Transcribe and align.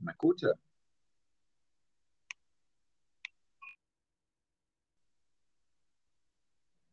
¿Me 0.00 0.12
escucha? 0.12 0.48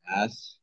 Yes. 0.08 0.60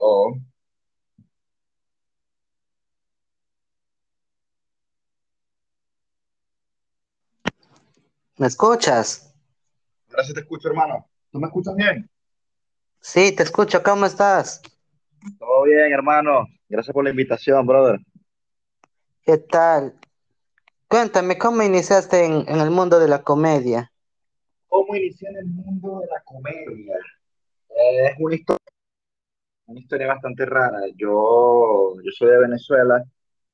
Oh, 0.00 0.34
¿Me 8.38 8.46
escuchas? 8.46 9.34
ahora 10.10 10.24
sí 10.24 10.32
te 10.32 10.40
escucho, 10.40 10.68
hermano. 10.68 11.06
¿Tú 11.30 11.38
me 11.40 11.46
escuchas 11.48 11.74
bien? 11.76 12.08
Sí, 13.00 13.34
te 13.34 13.42
escucho. 13.42 13.82
¿Cómo 13.82 14.06
estás? 14.06 14.62
Todo 15.38 15.64
bien, 15.64 15.92
hermano. 15.92 16.46
Gracias 16.68 16.92
por 16.92 17.04
la 17.04 17.10
invitación, 17.10 17.66
brother. 17.66 18.00
¿Qué 19.22 19.38
tal? 19.38 19.94
Cuéntame, 20.88 21.36
¿cómo 21.36 21.62
iniciaste 21.62 22.24
en, 22.24 22.48
en 22.48 22.60
el 22.60 22.70
mundo 22.70 22.98
de 22.98 23.08
la 23.08 23.22
comedia? 23.22 23.92
¿Cómo 24.68 24.94
inicié 24.96 25.28
en 25.28 25.36
el 25.36 25.46
mundo 25.46 26.00
de 26.00 26.06
la 26.06 26.22
comedia? 26.24 26.96
Eh, 27.70 28.06
es 28.06 28.14
una 28.18 28.34
historia, 28.34 28.64
una 29.66 29.80
historia 29.80 30.06
bastante 30.06 30.46
rara. 30.46 30.80
Yo, 30.96 31.94
yo 32.02 32.10
soy 32.12 32.30
de 32.30 32.38
Venezuela, 32.38 33.04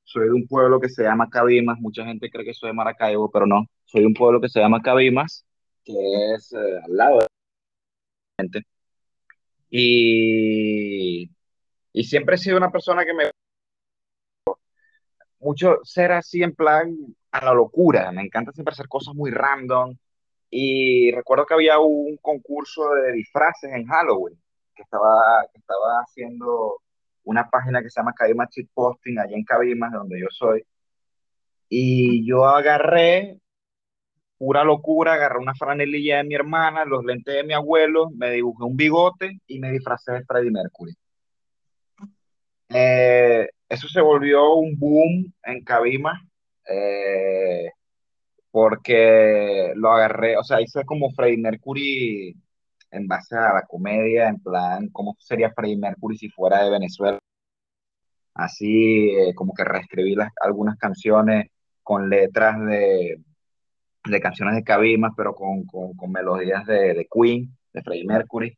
soy 0.05 0.26
de 0.26 0.32
un 0.32 0.47
pueblo 0.47 0.81
que 0.81 0.88
se 0.88 1.03
llama 1.03 1.28
Cabimas. 1.28 1.78
Mucha 1.81 2.05
gente 2.05 2.31
cree 2.31 2.44
que 2.44 2.55
soy 2.55 2.69
de 2.71 2.75
Maracaibo, 2.75 3.31
pero 3.31 3.47
no. 3.47 3.66
Soy 3.84 4.03
de 4.03 4.06
un 4.06 4.15
pueblo 4.15 4.41
que 4.41 4.49
se 4.49 4.61
llama 4.61 4.82
Cabimas, 4.82 5.44
que 5.84 5.94
es 6.34 6.53
eh, 6.53 6.81
al 6.84 6.97
lado 6.97 7.19
de 7.19 7.22
la 7.22 8.43
gente. 8.43 8.62
Y, 9.77 11.29
y 11.93 12.05
siempre 12.05 12.37
he 12.37 12.39
sido 12.39 12.57
una 12.57 12.71
persona 12.71 13.05
que 13.05 13.12
me 13.12 13.25
mucho 15.41 15.81
ser 15.83 16.12
así 16.12 16.45
en 16.45 16.55
plan 16.55 16.95
a 17.33 17.45
la 17.45 17.53
locura. 17.55 18.12
Me 18.12 18.23
encanta 18.23 18.53
siempre 18.53 18.73
hacer 18.73 18.87
cosas 18.87 19.17
muy 19.17 19.33
random. 19.33 19.97
Y 20.49 21.11
recuerdo 21.11 21.45
que 21.45 21.55
había 21.55 21.81
un 21.81 22.17
concurso 22.19 22.89
de 22.91 23.15
disfraces 23.15 23.73
en 23.73 23.85
Halloween, 23.87 24.41
que 24.77 24.85
estaba, 24.85 25.45
que 25.53 25.59
estaba 25.59 26.03
haciendo 26.03 26.81
una 27.25 27.51
página 27.51 27.83
que 27.83 27.91
se 27.91 27.99
llama 28.01 28.15
Cabima 28.15 28.49
Cheat 28.49 28.69
Posting, 28.73 29.19
allá 29.19 29.37
en 29.37 29.45
Cabimas, 29.45 29.93
donde 29.93 30.21
yo 30.21 30.29
soy. 30.31 30.65
Y 31.69 32.25
yo 32.25 32.47
agarré, 32.47 33.41
pura 34.39 34.65
locura, 34.65 35.15
agarré 35.15 35.39
una 35.39 35.55
franelilla 35.55 36.19
de 36.19 36.25
mi 36.25 36.34
hermana, 36.34 36.84
los 36.84 37.05
lentes 37.05 37.35
de 37.35 37.44
mi 37.44 37.55
abuelo, 37.55 38.11
me 38.11 38.31
dibujé 38.31 38.64
un 38.64 38.76
bigote 38.76 39.38
y 39.47 39.58
me 39.58 39.70
disfracé 39.70 40.12
de 40.12 40.25
Freddie 40.25 40.50
Mercury. 40.50 40.94
Eh, 42.69 43.49
eso 43.69 43.88
se 43.88 44.00
volvió 44.00 44.55
un 44.55 44.79
boom 44.79 45.32
en 45.44 45.64
Cabima, 45.64 46.20
eh, 46.69 47.70
porque 48.50 49.73
lo 49.76 49.93
agarré, 49.93 50.37
o 50.37 50.44
sea, 50.44 50.61
hice 50.61 50.85
como 50.85 51.11
Freddie 51.12 51.38
Mercury 51.38 52.37
en 52.91 53.06
base 53.08 53.37
a 53.37 53.55
la 53.55 53.62
comedia, 53.62 54.29
en 54.29 54.41
plan, 54.41 54.88
¿cómo 54.91 55.17
sería 55.19 55.53
Freddie 55.53 55.76
Mercury 55.76 56.17
si 56.19 56.29
fuera 56.31 56.64
de 56.64 56.70
Venezuela? 56.70 57.19
Así 58.35 59.11
eh, 59.11 59.35
como 59.35 59.55
que 59.55 59.64
reescribí 59.64 60.14
las, 60.14 60.31
algunas 60.41 60.76
canciones 60.79 61.49
con 61.82 62.08
letras 62.11 62.58
de, 62.67 63.19
de 64.05 64.21
canciones 64.21 64.55
de 64.55 64.65
Cabimas, 64.65 65.12
pero 65.17 65.35
con, 65.35 65.65
con, 65.65 65.95
con 65.95 66.12
melodías 66.12 66.67
de, 66.67 66.95
de 66.95 67.09
Queen, 67.11 67.56
de 67.73 67.83
Freddie 67.83 68.06
Mercury. 68.06 68.56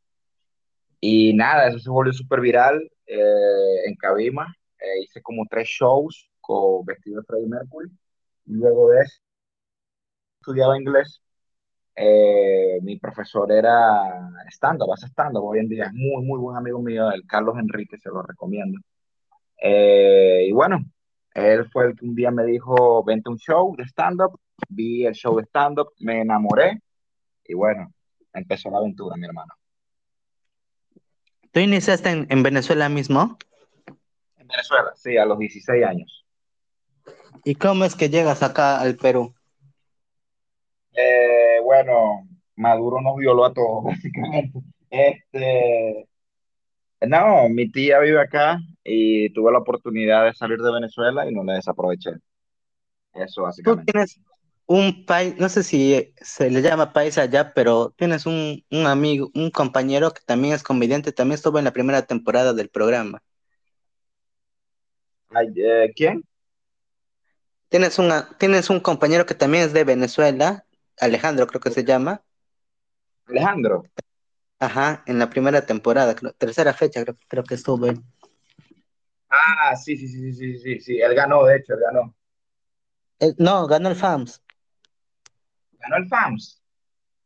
Y 0.99 1.33
nada, 1.33 1.67
eso 1.67 1.79
se 1.79 1.89
volvió 1.89 2.13
súper 2.13 2.41
viral 2.41 2.81
eh, 3.05 3.83
en 3.85 3.95
Cabima. 3.95 4.53
Eh, 4.79 5.03
hice 5.03 5.21
como 5.21 5.45
tres 5.49 5.67
shows 5.67 6.29
con 6.41 6.85
vestido 6.85 7.21
de 7.21 7.25
Freddie 7.25 7.47
Mercury. 7.47 7.89
Y 8.45 8.53
luego 8.53 8.89
de 8.89 9.01
eso, 9.01 9.19
estudiaba 10.41 10.77
inglés. 10.77 11.21
Eh, 11.95 12.79
mi 12.83 12.97
profesor 12.99 13.51
era 13.51 14.29
stand-up, 14.49 14.93
hace 14.93 15.07
stand-up 15.07 15.43
hoy 15.43 15.59
en 15.59 15.69
día. 15.69 15.85
Es 15.85 15.93
muy, 15.93 16.23
muy 16.23 16.39
buen 16.39 16.57
amigo 16.57 16.81
mío, 16.81 17.11
el 17.11 17.25
Carlos 17.25 17.57
Enrique, 17.57 17.97
se 17.97 18.09
lo 18.09 18.21
recomiendo. 18.21 18.79
Eh, 19.61 20.45
y 20.47 20.51
bueno, 20.51 20.79
él 21.37 21.69
fue 21.71 21.87
el 21.87 21.95
que 21.95 22.05
un 22.05 22.15
día 22.15 22.31
me 22.31 22.43
dijo, 22.45 23.03
vente 23.03 23.29
a 23.29 23.31
un 23.31 23.37
show 23.37 23.75
de 23.75 23.83
stand-up. 23.83 24.39
Vi 24.69 25.05
el 25.05 25.13
show 25.13 25.37
de 25.37 25.43
stand-up, 25.43 25.93
me 25.99 26.21
enamoré. 26.21 26.81
Y 27.45 27.53
bueno, 27.53 27.93
empezó 28.33 28.69
la 28.71 28.79
aventura, 28.79 29.15
mi 29.15 29.25
hermano. 29.25 29.53
¿Tú 31.51 31.59
iniciaste 31.59 32.09
en, 32.09 32.27
en 32.29 32.43
Venezuela 32.43 32.89
mismo? 32.89 33.37
En 34.37 34.47
Venezuela, 34.47 34.91
sí, 34.95 35.17
a 35.17 35.25
los 35.25 35.37
16 35.37 35.85
años. 35.85 36.25
¿Y 37.43 37.55
cómo 37.55 37.85
es 37.85 37.95
que 37.95 38.09
llegas 38.09 38.43
acá 38.43 38.79
al 38.79 38.97
Perú? 38.97 39.33
Eh, 40.93 41.59
bueno, 41.63 42.27
Maduro 42.55 42.99
nos 43.01 43.15
violó 43.15 43.45
a 43.45 43.53
todos, 43.53 43.83
básicamente. 43.85 44.59
Este, 44.89 46.07
no, 47.01 47.47
mi 47.49 47.71
tía 47.71 47.99
vive 47.99 48.19
acá 48.19 48.59
y 48.87 49.31
tuve 49.33 49.51
la 49.53 49.59
oportunidad 49.59 50.25
de 50.25 50.33
salir 50.35 50.59
de 50.59 50.71
Venezuela 50.73 51.29
y 51.29 51.33
no 51.35 51.43
la 51.45 51.55
desaproveché. 51.55 52.11
Eso 53.13 53.41
Tú 53.63 53.75
básicamente. 53.75 53.85
tienes 53.85 54.19
un 54.65 55.05
país, 55.05 55.35
no 55.39 55.49
sé 55.49 55.63
si 55.63 56.13
se 56.21 56.49
le 56.49 56.61
llama 56.61 56.93
país 56.93 57.17
allá, 57.17 57.53
pero 57.53 57.91
tienes 57.97 58.25
un, 58.25 58.63
un 58.71 58.85
amigo, 58.87 59.29
un 59.35 59.51
compañero 59.51 60.11
que 60.13 60.21
también 60.25 60.53
es 60.53 60.63
comediante, 60.63 61.11
también 61.11 61.35
estuvo 61.35 61.59
en 61.59 61.65
la 61.65 61.73
primera 61.73 62.03
temporada 62.05 62.53
del 62.53 62.69
programa. 62.69 63.21
Ay, 65.29 65.53
eh, 65.57 65.93
¿quién? 65.95 66.23
Tienes 67.69 67.97
una, 67.97 68.27
tienes 68.37 68.69
un 68.69 68.81
compañero 68.81 69.25
que 69.25 69.33
también 69.33 69.63
es 69.63 69.71
de 69.73 69.85
Venezuela, 69.85 70.65
Alejandro 70.99 71.47
creo 71.47 71.61
que 71.61 71.71
se 71.71 71.85
llama, 71.85 72.23
Alejandro. 73.27 73.83
ajá, 74.59 75.03
en 75.07 75.17
la 75.19 75.29
primera 75.31 75.65
temporada, 75.65 76.15
creo- 76.15 76.33
tercera 76.33 76.73
fecha 76.73 77.03
creo, 77.03 77.15
creo 77.27 77.43
que 77.43 77.55
estuvo 77.55 77.87
él. 77.87 78.03
Ah, 79.29 79.75
sí, 79.75 79.97
sí, 79.97 80.07
sí, 80.07 80.33
sí, 80.33 80.33
sí, 80.33 80.59
sí, 80.59 80.79
sí, 80.79 81.01
él 81.01 81.13
ganó, 81.13 81.43
de 81.45 81.57
hecho, 81.57 81.73
él 81.73 81.79
ganó. 81.81 82.15
Eh, 83.19 83.33
no, 83.37 83.67
ganó 83.67 83.89
el 83.89 83.95
FAMS. 83.95 84.41
Ganó 85.79 85.97
el 85.97 86.07
FAMS. 86.07 86.61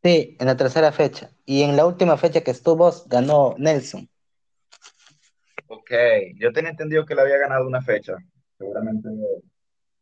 Sí, 0.02 0.36
en 0.40 0.46
la 0.46 0.56
tercera 0.56 0.90
fecha. 0.90 1.30
Y 1.44 1.62
en 1.62 1.76
la 1.76 1.86
última 1.86 2.16
fecha 2.16 2.40
que 2.42 2.50
estuvo, 2.50 2.90
ganó 3.06 3.54
Nelson. 3.58 4.08
Ok, 5.68 5.90
yo 6.36 6.52
tenía 6.52 6.70
entendido 6.70 7.06
que 7.06 7.14
le 7.14 7.22
había 7.22 7.38
ganado 7.38 7.66
una 7.66 7.80
fecha. 7.82 8.16
Seguramente 8.58 9.08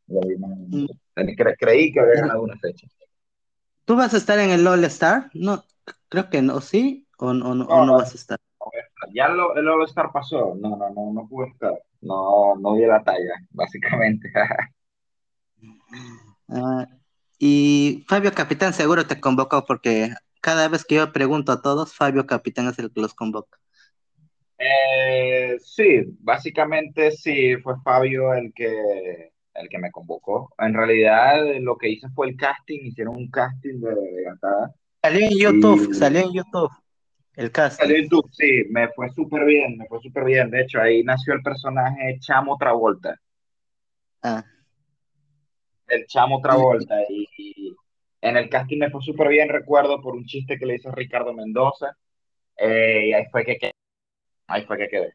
lo 0.09 0.21
vi 0.21 0.37
mal. 0.37 0.57
Mm, 0.57 0.87
Cre- 1.15 1.57
creí 1.59 1.93
que 1.93 2.01
había 2.01 2.15
ganado 2.23 2.43
una 2.43 2.59
fecha. 2.59 2.87
¿Tú 3.85 3.97
vas 3.97 4.15
a 4.15 4.17
estar 4.17 4.39
en 4.39 4.51
el 4.51 4.67
All 4.67 4.85
Star? 4.85 5.31
No, 5.35 5.65
creo 6.09 6.31
que 6.31 6.43
no, 6.43 6.61
¿sí? 6.61 7.07
¿O, 7.19 7.35
no- 7.35 7.51
o 7.51 7.55
no, 7.55 7.65
o 7.67 7.85
no, 7.85 7.95
vas 7.95 8.13
a 8.13 8.17
estar? 8.17 8.39
Ya 9.15 9.29
lo, 9.29 9.57
el 9.57 9.69
All-Star 9.69 10.11
pasó. 10.13 10.55
No, 10.61 10.77
no, 10.77 10.91
no, 10.91 11.13
no 11.13 11.29
pude 11.29 11.49
estar. 11.49 11.75
No, 12.01 12.57
no 12.57 12.75
di 12.75 12.87
la 12.87 13.03
talla, 13.03 13.35
básicamente. 13.51 14.33
Ah, 16.53 16.85
y 17.39 18.05
Fabio 18.09 18.33
Capitán 18.33 18.73
seguro 18.73 19.07
te 19.07 19.21
convocó 19.21 19.65
porque 19.65 20.11
cada 20.41 20.67
vez 20.67 20.85
que 20.85 20.97
yo 20.97 21.13
pregunto 21.13 21.53
a 21.53 21.63
todos, 21.63 21.95
Fabio 21.95 22.27
Capitán 22.27 22.67
es 22.67 22.79
el 22.81 22.91
que 22.91 23.01
los 23.01 23.15
convoca. 23.15 23.57
Eh, 24.59 25.57
sí, 25.61 26.03
básicamente 26.19 27.13
sí, 27.13 27.57
fue 27.59 27.75
Fabio 27.85 28.35
el 28.35 28.53
que, 28.53 29.33
el 29.55 29.69
que 29.69 29.79
me 29.79 29.93
convocó. 29.93 30.53
En 30.59 30.75
realidad 30.75 31.41
lo 31.61 31.77
que 31.77 31.91
hice 31.91 32.09
fue 32.17 32.31
el 32.31 32.37
casting, 32.37 32.81
hicieron 32.87 33.15
un 33.15 33.31
casting 33.31 33.81
de, 33.81 33.95
de 33.95 34.23
Gatada 34.25 34.75
Salió 35.03 35.27
en 35.27 35.39
YouTube, 35.39 35.89
y 35.91 35.95
salió 35.95 36.21
en 36.21 36.33
YouTube 36.33 36.71
el 37.37 37.51
salió 37.77 37.97
casting. 37.97 37.97
en 37.97 38.03
YouTube, 38.05 38.31
sí, 38.33 38.65
me 38.71 38.89
fue 38.93 39.11
súper 39.11 39.45
bien, 39.45 39.77
me 39.79 39.87
fue 39.89 40.01
súper 40.01 40.25
bien. 40.25 40.51
De 40.51 40.63
hecho, 40.63 40.81
ahí 40.81 41.03
nació 41.03 41.35
el 41.35 41.43
personaje 41.43 42.19
Chamo 42.21 42.57
Travolta, 42.59 43.17
Ah, 44.23 44.45
el 45.89 46.07
Chamo 46.07 46.41
Travolta 46.41 46.97
y, 47.09 47.27
y 47.37 47.77
en 48.23 48.37
el 48.37 48.49
casting 48.49 48.79
me 48.79 48.91
fue 48.91 49.03
súper 49.03 49.29
bien, 49.29 49.49
recuerdo, 49.49 50.01
por 50.01 50.15
un 50.15 50.25
chiste 50.27 50.59
que 50.59 50.67
le 50.67 50.77
hizo 50.77 50.91
Ricardo 50.93 51.33
Mendoza 51.35 51.97
eh, 52.57 53.09
y 53.09 53.13
ahí 53.15 53.25
fue 53.33 53.45
que 53.45 53.59
quedé, 53.59 53.73
ahí 54.49 54.65
fue 54.67 54.79
que 54.79 54.89
quedé. 54.89 55.15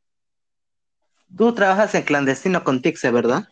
tú 1.38 1.54
trabajas 1.54 1.94
en 1.94 2.02
clandestino 2.02 2.64
con 2.64 2.82
Tixe, 2.82 3.12
¿verdad? 3.12 3.50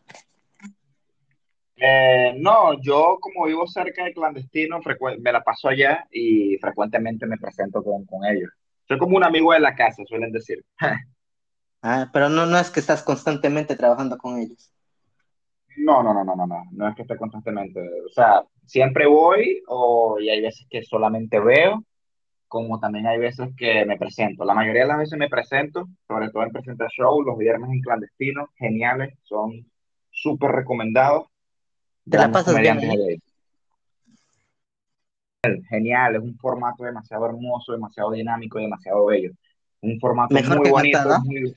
Eh, 1.76 2.36
no, 2.38 2.80
yo 2.82 3.18
como 3.20 3.46
vivo 3.46 3.68
cerca 3.68 4.04
de 4.04 4.14
clandestino, 4.14 4.80
me 5.20 5.32
la 5.32 5.44
paso 5.44 5.70
allá 5.70 6.06
y 6.12 6.58
frecuentemente 6.58 7.26
me 7.26 7.38
presento 7.38 7.84
con, 7.84 8.06
con 8.06 8.26
ellos. 8.26 8.52
Soy 8.88 8.98
como 8.98 9.18
un 9.18 9.24
amigo 9.24 9.54
de 9.54 9.60
la 9.60 9.76
casa, 9.76 10.04
suelen 10.06 10.32
decir. 10.32 10.64
Ah, 11.86 12.10
pero 12.14 12.30
no, 12.30 12.46
no 12.46 12.58
es 12.58 12.70
que 12.70 12.80
estás 12.80 13.04
constantemente 13.04 13.76
trabajando 13.76 14.18
con 14.18 14.40
ellos. 14.40 14.72
No, 15.76 16.02
no, 16.04 16.14
no, 16.14 16.24
no, 16.24 16.36
no, 16.36 16.48
no, 16.48 16.64
no 16.72 16.88
es 16.88 16.96
que 16.96 17.02
esté 17.02 17.18
constantemente. 17.18 17.80
O 18.06 18.10
sea, 18.10 18.44
siempre 18.66 19.06
voy 19.06 19.62
o, 19.68 20.18
y 20.20 20.30
hay 20.30 20.42
veces 20.42 20.66
que 20.70 20.84
solamente 20.84 21.40
veo, 21.42 21.84
como 22.48 22.80
también 22.80 23.08
hay 23.08 23.20
veces 23.20 23.50
que 23.58 23.86
me 23.86 23.98
presento. 23.98 24.46
La 24.46 24.54
mayoría 24.54 24.84
de 24.84 24.88
las 24.90 25.00
veces 25.00 25.20
me 25.20 25.30
presento, 25.30 25.88
sobre 26.08 26.30
todo 26.30 26.44
en 26.44 26.52
Presenta 26.52 26.88
Show, 26.90 27.24
los 27.24 27.38
viernes 27.38 27.72
en 27.72 27.82
clandestino, 27.82 28.50
geniales, 28.58 29.14
son 29.24 29.66
súper 30.12 30.52
recomendados, 30.52 31.28
¿Te 32.10 32.18
la 32.18 32.32
pasas 32.32 32.60
bien 32.60 32.80
de 32.80 33.20
genial, 35.70 36.16
es 36.16 36.22
un 36.22 36.38
formato 36.38 36.84
demasiado 36.84 37.26
hermoso, 37.26 37.74
demasiado 37.74 38.12
dinámico, 38.12 38.60
demasiado 38.60 39.06
bello. 39.06 39.32
Un 39.82 40.00
formato 40.00 40.34
Mejor 40.34 40.58
muy 40.58 40.66
que 40.66 40.72
bonito, 40.72 40.98
Gatada. 40.98 41.20
muy 41.20 41.56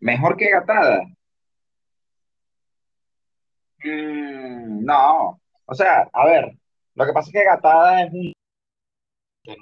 mejor 0.00 0.36
que 0.36 0.50
Gatada. 0.50 1.02
Mm, 3.82 4.84
no, 4.84 5.40
o 5.66 5.74
sea, 5.74 6.08
a 6.12 6.26
ver, 6.26 6.56
lo 6.94 7.06
que 7.06 7.12
pasa 7.12 7.28
es 7.28 7.32
que 7.32 7.44
Gatada 7.44 8.02
es 8.02 8.12
un, 8.12 8.32
es, 9.44 9.56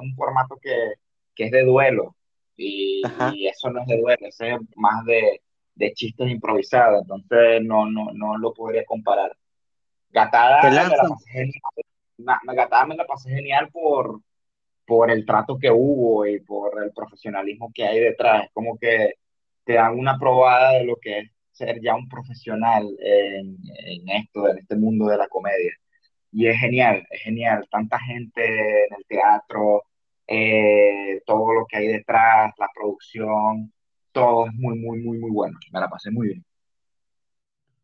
un 0.00 0.14
formato 0.14 0.56
que, 0.60 0.92
que 1.34 1.46
es 1.46 1.50
de 1.50 1.64
duelo 1.64 2.14
y 2.56 3.02
eso 3.46 3.70
no 3.70 3.80
es 3.80 3.86
de 3.86 4.00
duelo, 4.00 4.26
ese 4.26 4.54
es 4.54 4.60
más 4.76 5.04
de, 5.04 5.40
de 5.80 5.92
chistes 5.94 6.30
improvisados, 6.30 7.02
entonces 7.02 7.62
no, 7.62 7.90
no, 7.90 8.10
no 8.12 8.36
lo 8.36 8.52
podría 8.52 8.84
comparar. 8.84 9.34
Gatada 10.10 10.62
me 10.62 10.70
la 10.72 10.90
pasé 10.90 11.30
genial, 11.30 12.38
Gatada 12.54 12.86
me 12.86 12.96
la 12.96 13.06
pasé 13.06 13.30
genial 13.30 13.70
por 13.72 14.20
por 14.86 15.08
el 15.08 15.24
trato 15.24 15.56
que 15.56 15.70
hubo 15.70 16.26
y 16.26 16.40
por 16.40 16.82
el 16.82 16.92
profesionalismo 16.92 17.70
que 17.72 17.84
hay 17.84 18.00
detrás. 18.00 18.46
Es 18.46 18.50
como 18.52 18.76
que 18.76 19.14
te 19.64 19.74
dan 19.74 19.96
una 19.96 20.18
probada 20.18 20.72
de 20.72 20.84
lo 20.84 20.96
que 20.96 21.20
es 21.20 21.30
ser 21.52 21.80
ya 21.80 21.94
un 21.94 22.08
profesional 22.08 22.88
en, 22.98 23.56
en 23.86 24.08
esto, 24.08 24.48
en 24.48 24.58
este 24.58 24.74
mundo 24.74 25.06
de 25.06 25.16
la 25.16 25.28
comedia. 25.28 25.72
Y 26.32 26.48
es 26.48 26.58
genial, 26.58 27.06
es 27.08 27.22
genial. 27.22 27.68
Tanta 27.70 28.00
gente 28.00 28.44
en 28.44 28.94
el 28.98 29.04
teatro, 29.06 29.84
eh, 30.26 31.22
todo 31.24 31.52
lo 31.54 31.66
que 31.66 31.76
hay 31.76 31.86
detrás, 31.86 32.52
la 32.58 32.68
producción, 32.74 33.72
todo 34.20 34.46
es 34.46 34.54
muy, 34.54 34.78
muy, 34.78 34.98
muy, 35.00 35.18
muy 35.18 35.30
bueno. 35.30 35.58
Me 35.72 35.80
la 35.80 35.88
pasé 35.90 36.10
muy 36.10 36.28
bien. 36.28 36.44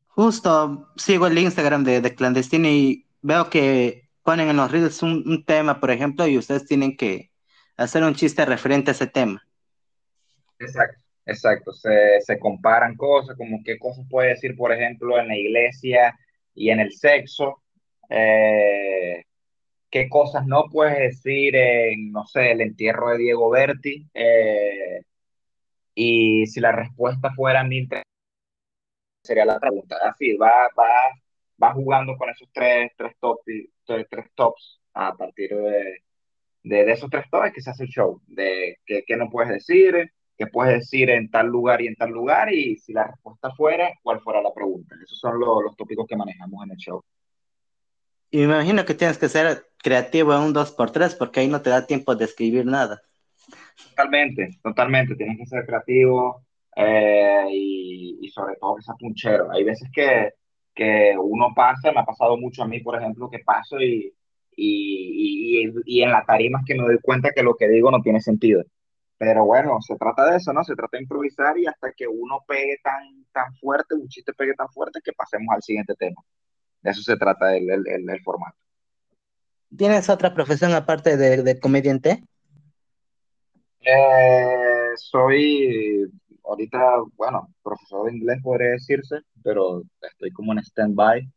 Justo 0.08 0.92
sigo 0.96 1.26
el 1.26 1.38
Instagram 1.38 1.84
de, 1.84 2.00
de 2.00 2.14
Clandestino 2.14 2.68
y 2.68 3.06
veo 3.22 3.50
que 3.50 4.08
ponen 4.22 4.48
en 4.48 4.56
los 4.56 4.70
reels 4.70 5.02
un, 5.02 5.22
un 5.26 5.44
tema, 5.44 5.78
por 5.80 5.90
ejemplo, 5.90 6.26
y 6.26 6.38
ustedes 6.38 6.66
tienen 6.66 6.96
que 6.96 7.30
hacer 7.76 8.02
un 8.02 8.14
chiste 8.14 8.44
referente 8.44 8.90
a 8.90 8.94
ese 8.94 9.06
tema. 9.06 9.46
Exacto, 10.58 11.02
exacto. 11.26 11.72
Se, 11.72 12.20
se 12.20 12.38
comparan 12.38 12.96
cosas, 12.96 13.36
como 13.36 13.62
qué 13.64 13.78
cosas 13.78 14.06
puede 14.08 14.30
decir, 14.30 14.56
por 14.56 14.72
ejemplo, 14.72 15.18
en 15.18 15.28
la 15.28 15.36
iglesia 15.36 16.16
y 16.54 16.70
en 16.70 16.80
el 16.80 16.92
sexo. 16.92 17.62
Eh, 18.08 19.22
qué 19.90 20.08
cosas 20.08 20.46
no 20.46 20.64
puedes 20.70 20.98
decir 20.98 21.56
en, 21.56 22.12
no 22.12 22.26
sé, 22.26 22.52
el 22.52 22.60
entierro 22.62 23.10
de 23.10 23.18
Diego 23.18 23.50
Berti. 23.50 24.08
Eh, 24.14 25.02
y 25.96 26.46
si 26.46 26.60
la 26.60 26.72
respuesta 26.72 27.32
fuera 27.34 27.64
mil 27.64 27.88
tres, 27.88 28.04
sería 29.24 29.46
la 29.46 29.58
pregunta. 29.58 29.96
Así, 30.02 30.36
va, 30.36 30.68
va, 30.78 30.88
va 31.62 31.72
jugando 31.72 32.16
con 32.16 32.28
esos 32.30 32.48
tres, 32.52 32.92
tres, 32.96 33.14
top, 33.18 33.40
tres, 33.84 34.06
tres 34.10 34.26
tops 34.34 34.80
a 34.92 35.16
partir 35.16 35.50
de, 35.50 36.02
de, 36.62 36.84
de 36.84 36.92
esos 36.92 37.10
tres 37.10 37.24
tops 37.30 37.52
que 37.52 37.62
se 37.62 37.70
hace 37.70 37.84
el 37.84 37.88
show, 37.88 38.20
de 38.26 38.78
qué, 38.86 39.16
no 39.16 39.30
puedes 39.30 39.50
decir, 39.50 40.12
qué 40.36 40.46
puedes 40.46 40.80
decir 40.80 41.08
en 41.10 41.30
tal 41.30 41.46
lugar 41.46 41.80
y 41.80 41.86
en 41.86 41.96
tal 41.96 42.10
lugar, 42.10 42.52
y 42.52 42.76
si 42.76 42.92
la 42.92 43.04
respuesta 43.06 43.50
fuera, 43.54 43.90
cuál 44.02 44.20
fuera 44.20 44.42
la 44.42 44.52
pregunta. 44.52 44.94
Esos 45.02 45.18
son 45.18 45.40
los, 45.40 45.62
los 45.62 45.76
tópicos 45.76 46.06
que 46.06 46.16
manejamos 46.16 46.62
en 46.64 46.72
el 46.72 46.76
show. 46.76 47.02
Y 48.30 48.38
me 48.38 48.44
imagino 48.44 48.84
que 48.84 48.94
tienes 48.94 49.16
que 49.16 49.30
ser 49.30 49.66
creativo 49.78 50.34
en 50.34 50.42
un 50.42 50.54
2x3 50.54 51.16
porque 51.16 51.40
ahí 51.40 51.48
no 51.48 51.62
te 51.62 51.70
da 51.70 51.86
tiempo 51.86 52.14
de 52.14 52.26
escribir 52.26 52.66
nada. 52.66 53.00
Totalmente, 53.76 54.50
totalmente, 54.62 55.16
tienes 55.16 55.38
que 55.38 55.46
ser 55.46 55.66
creativo 55.66 56.42
eh, 56.74 57.46
y, 57.50 58.18
y, 58.22 58.28
sobre 58.30 58.56
todo 58.56 58.76
que 58.76 58.82
sea 58.82 58.94
punchero. 58.94 59.50
Hay 59.52 59.64
veces 59.64 59.88
que, 59.92 60.32
que 60.74 61.14
uno 61.18 61.52
pasa, 61.54 61.92
me 61.92 62.00
ha 62.00 62.04
pasado 62.04 62.36
mucho 62.36 62.62
a 62.62 62.68
mí, 62.68 62.80
por 62.80 62.96
ejemplo, 62.96 63.28
que 63.30 63.40
paso 63.40 63.78
y, 63.80 64.14
y, 64.56 65.72
y, 65.84 66.02
en 66.02 66.10
las 66.10 66.26
tarimas 66.26 66.62
que 66.66 66.74
me 66.74 66.84
doy 66.84 66.98
cuenta 67.00 67.32
que 67.34 67.42
lo 67.42 67.54
que 67.54 67.68
digo 67.68 67.90
no 67.90 68.00
tiene 68.02 68.20
sentido. 68.20 68.62
Pero 69.18 69.44
bueno, 69.44 69.80
se 69.80 69.96
trata 69.96 70.30
de 70.30 70.36
eso, 70.36 70.52
¿no? 70.52 70.62
Se 70.64 70.74
trata 70.74 70.96
de 70.96 71.02
improvisar 71.02 71.58
y 71.58 71.66
hasta 71.66 71.92
que 71.92 72.06
uno 72.06 72.44
pegue 72.46 72.78
tan, 72.82 73.24
tan 73.32 73.54
fuerte, 73.56 73.94
un 73.94 74.08
chiste 74.08 74.32
pegue 74.34 74.54
tan 74.54 74.68
fuerte, 74.68 75.00
que 75.02 75.12
pasemos 75.12 75.54
al 75.54 75.62
siguiente 75.62 75.94
tema. 75.94 76.20
De 76.82 76.90
eso 76.90 77.02
se 77.02 77.16
trata 77.16 77.56
el, 77.56 77.70
el, 77.70 77.88
el, 77.88 78.10
el 78.10 78.22
formato. 78.22 78.56
¿Tienes 79.74 80.08
otra 80.10 80.34
profesión 80.34 80.74
aparte 80.74 81.16
de, 81.16 81.42
de 81.42 81.58
comediante? 81.60 82.22
Eh, 83.88 84.92
soy 84.96 86.10
ahorita, 86.42 86.78
bueno, 87.16 87.48
profesor 87.62 88.06
de 88.06 88.16
inglés 88.16 88.40
podría 88.42 88.70
decirse, 88.70 89.20
pero 89.44 89.82
estoy 90.00 90.32
como 90.32 90.52
en 90.52 90.58
stand-by. 90.58 91.30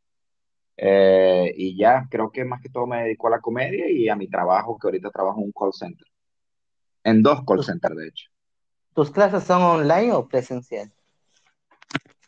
Eh, 0.78 1.54
y 1.56 1.78
ya, 1.78 2.08
creo 2.10 2.32
que 2.32 2.46
más 2.46 2.60
que 2.62 2.70
todo 2.70 2.88
me 2.88 3.04
dedico 3.04 3.28
a 3.28 3.32
la 3.32 3.40
comedia 3.40 3.90
y 3.92 4.10
a 4.10 4.16
mi 4.16 4.28
trabajo, 4.28 4.80
que 4.80 4.88
ahorita 4.88 5.12
trabajo 5.12 5.40
en 5.40 5.46
un 5.46 5.52
call 5.52 5.74
center. 5.74 6.08
En 7.04 7.22
dos 7.22 7.44
call 7.46 7.58
¿Tus, 7.58 7.68
centers, 7.68 7.96
de 7.96 8.08
hecho. 8.08 8.30
tus 8.96 9.12
clases 9.12 9.44
son 9.44 9.62
online 9.62 10.12
o 10.14 10.28
presencial? 10.28 10.92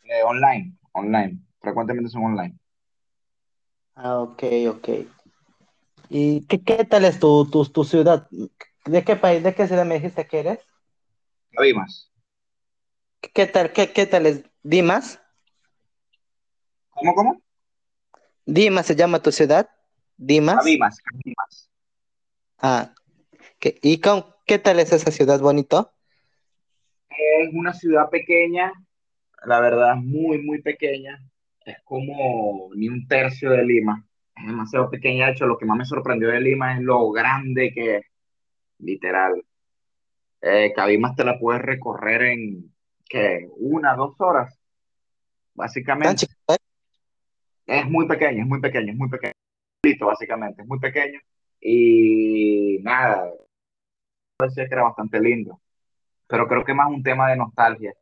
Eh, 0.03 0.23
online, 0.23 0.77
online. 0.91 1.39
Frecuentemente 1.61 2.09
son 2.11 2.25
online. 2.25 2.59
Ah, 3.95 4.19
ok, 4.19 4.43
ok. 4.69 4.89
¿Y 6.09 6.45
qué, 6.45 6.61
qué 6.61 6.85
tal 6.85 7.05
es 7.05 7.19
tu, 7.19 7.49
tu, 7.49 7.65
tu 7.65 7.83
ciudad? 7.83 8.27
¿De 8.85 9.03
qué 9.03 9.15
país, 9.15 9.43
de 9.43 9.53
qué 9.53 9.67
ciudad 9.67 9.85
me 9.85 9.95
dijiste 9.95 10.25
que 10.25 10.39
eres? 10.39 10.59
Cabimas. 11.51 12.11
¿Qué 13.33 13.45
tal, 13.45 13.71
qué, 13.71 13.91
qué 13.91 14.05
tal 14.07 14.25
es? 14.25 14.43
¿Dimas? 14.63 15.21
¿Cómo, 16.89 17.13
cómo? 17.13 17.41
¿Dimas 18.45 18.87
se 18.87 18.95
llama 18.95 19.21
tu 19.21 19.31
ciudad? 19.31 19.69
¿Dimas? 20.17 20.57
Cabimas, 20.57 20.99
Cabimas. 21.01 21.69
Ah, 22.57 22.93
¿qué, 23.59 23.79
¿y 23.81 23.99
con, 23.99 24.25
qué 24.45 24.59
tal 24.59 24.79
es 24.79 24.91
esa 24.91 25.11
ciudad 25.11 25.39
bonito? 25.39 25.91
Es 27.09 27.49
una 27.53 27.73
ciudad 27.73 28.09
pequeña, 28.09 28.71
la 29.45 29.59
verdad, 29.59 29.95
muy, 29.95 30.41
muy 30.41 30.61
pequeña. 30.61 31.23
Es 31.65 31.77
como 31.83 32.69
ni 32.75 32.87
un 32.87 33.07
tercio 33.07 33.51
de 33.51 33.63
Lima. 33.63 34.07
es 34.35 34.47
demasiado 34.47 34.89
pequeña. 34.89 35.27
De 35.27 35.33
hecho, 35.33 35.45
lo 35.45 35.57
que 35.57 35.65
más 35.65 35.77
me 35.77 35.85
sorprendió 35.85 36.29
de 36.29 36.41
Lima 36.41 36.75
es 36.75 36.81
lo 36.81 37.11
grande 37.11 37.71
que 37.73 37.97
es, 37.97 38.05
literal. 38.81 39.43
Eh, 40.41 40.73
Cabimas 40.75 41.15
te 41.15 41.23
la 41.23 41.37
puedes 41.37 41.61
recorrer 41.61 42.23
en, 42.23 42.73
¿qué? 43.07 43.47
Una, 43.57 43.95
dos 43.95 44.15
horas, 44.19 44.57
básicamente. 45.53 46.25
chiquita. 46.25 46.57
Es 47.67 47.85
muy 47.85 48.07
pequeño, 48.07 48.41
es 48.41 48.47
muy 48.47 48.59
pequeño, 48.59 48.91
es 48.91 48.97
muy 48.97 49.09
pequeño, 49.09 49.33
básicamente, 50.05 50.63
es 50.63 50.67
muy 50.67 50.79
pequeño. 50.79 51.19
Y 51.61 52.79
nada, 52.81 53.29
parecía 54.37 54.67
que 54.67 54.73
era 54.73 54.83
bastante 54.83 55.19
lindo. 55.19 55.61
Pero 56.27 56.47
creo 56.47 56.65
que 56.65 56.73
más 56.73 56.89
un 56.89 57.03
tema 57.03 57.29
de 57.29 57.37
nostalgia, 57.37 57.93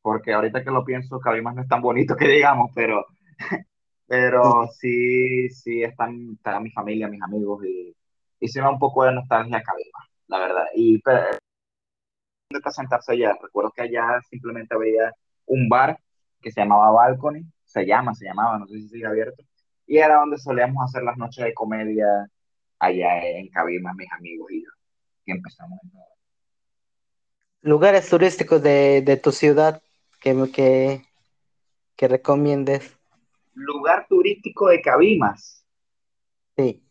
porque 0.00 0.32
ahorita 0.32 0.64
que 0.64 0.70
lo 0.70 0.84
pienso, 0.84 1.20
Cabimas 1.20 1.54
no 1.54 1.62
es 1.62 1.68
tan 1.68 1.82
bonito 1.82 2.16
que 2.16 2.28
digamos, 2.28 2.70
pero, 2.74 3.06
pero 4.06 4.68
sí, 4.78 5.50
sí 5.50 5.82
están, 5.82 6.32
está 6.36 6.60
mi 6.60 6.70
familia, 6.70 7.08
mis 7.08 7.22
amigos, 7.22 7.64
y, 7.64 7.94
y 8.40 8.48
sí 8.48 8.58
me 8.58 8.64
da 8.64 8.70
un 8.70 8.78
poco 8.78 9.04
de 9.04 9.12
nostalgia 9.12 9.58
a 9.58 9.62
Cabimas, 9.62 10.08
la 10.28 10.38
verdad. 10.38 10.66
Y 10.74 11.00
pero, 11.02 11.20
¿dónde 12.50 12.58
está 12.58 12.70
sentarse 12.70 13.12
allá? 13.12 13.36
Recuerdo 13.40 13.72
que 13.74 13.82
allá 13.82 14.20
simplemente 14.28 14.74
había 14.74 15.12
un 15.46 15.68
bar 15.68 15.98
que 16.40 16.50
se 16.50 16.60
llamaba 16.60 16.90
Balcony, 16.90 17.44
se 17.64 17.86
llama, 17.86 18.14
se 18.14 18.26
llamaba, 18.26 18.58
no 18.58 18.66
sé 18.66 18.74
si 18.74 18.88
sigue 18.88 19.06
abierto, 19.06 19.42
y 19.86 19.98
era 19.98 20.16
donde 20.16 20.38
solíamos 20.38 20.84
hacer 20.84 21.02
las 21.02 21.16
noches 21.16 21.44
de 21.44 21.54
comedia 21.54 22.06
allá 22.78 23.24
en 23.24 23.48
Cabimas, 23.48 23.94
mis 23.94 24.10
amigos 24.12 24.50
y 24.50 24.64
yo, 24.64 24.70
que 25.24 25.32
empezamos. 25.32 25.78
Lugares 27.60 28.08
turísticos 28.08 28.60
de, 28.62 29.02
de 29.02 29.16
tu 29.16 29.30
ciudad 29.30 29.80
que, 30.20 30.50
que, 30.52 31.04
que 31.96 32.08
recomiendes. 32.08 32.96
Lugar 33.54 34.06
turístico 34.08 34.68
de 34.68 34.80
Cabimas. 34.82 35.64
Sí. 36.56 36.82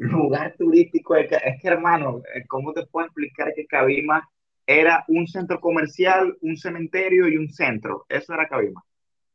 Lugar 0.00 0.54
turístico 0.56 1.14
Es 1.14 1.28
que, 1.28 1.68
hermano, 1.68 2.22
eh, 2.34 2.44
¿cómo 2.48 2.72
te 2.72 2.86
puedo 2.86 3.06
explicar 3.06 3.52
que 3.54 3.66
Cabimas 3.66 4.24
era 4.66 5.04
un 5.08 5.26
centro 5.26 5.60
comercial, 5.60 6.36
un 6.40 6.56
cementerio 6.56 7.28
y 7.28 7.36
un 7.36 7.50
centro? 7.50 8.06
Eso 8.08 8.32
era 8.32 8.48
Cabimas. 8.48 8.82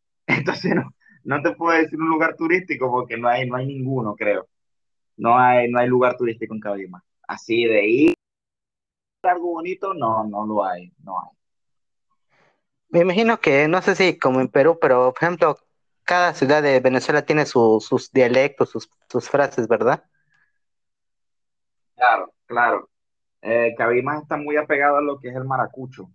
Entonces 0.28 0.76
no, 0.76 0.92
no 1.24 1.42
te 1.44 1.54
puedo 1.54 1.78
decir 1.78 2.00
un 2.00 2.10
lugar 2.10 2.36
turístico 2.36 2.92
porque 2.92 3.18
no 3.18 3.28
hay, 3.30 3.48
no 3.48 3.58
hay 3.58 3.68
ninguno, 3.68 4.16
creo. 4.16 4.48
No 5.18 5.38
hay, 5.38 5.70
no 5.70 5.80
hay 5.80 5.88
lugar 5.88 6.18
turístico 6.18 6.56
en 6.56 6.62
Cabimas. 6.62 7.04
Así 7.28 7.66
de 7.66 7.86
ir 7.88 8.14
algo 9.24 9.54
bonito, 9.54 9.94
no, 9.94 10.24
no 10.26 10.46
lo 10.46 10.64
hay, 10.66 10.92
no 11.04 11.20
hay. 11.20 11.30
Me 12.90 13.02
imagino 13.02 13.40
que, 13.40 13.68
no 13.68 13.82
sé 13.82 13.96
si 13.96 14.18
como 14.18 14.40
en 14.42 14.48
Perú, 14.48 14.78
pero 14.82 15.14
por 15.14 15.24
ejemplo, 15.24 15.58
cada 16.04 16.34
ciudad 16.34 16.64
de 16.64 16.80
Venezuela 16.80 17.26
tiene 17.26 17.46
su- 17.46 17.80
sus 17.86 18.12
dialectos, 18.12 18.70
sus, 18.72 18.90
sus 19.10 19.30
frases, 19.30 19.68
¿verdad? 19.68 20.04
Claro, 21.96 22.34
claro. 22.46 22.90
Eh, 23.42 23.74
Cabimas 23.78 24.24
está 24.24 24.38
muy 24.38 24.58
apegado 24.58 24.98
a 24.98 25.02
lo 25.02 25.20
que 25.20 25.30
es 25.30 25.36
el 25.36 25.46
maracucho. 25.46 26.10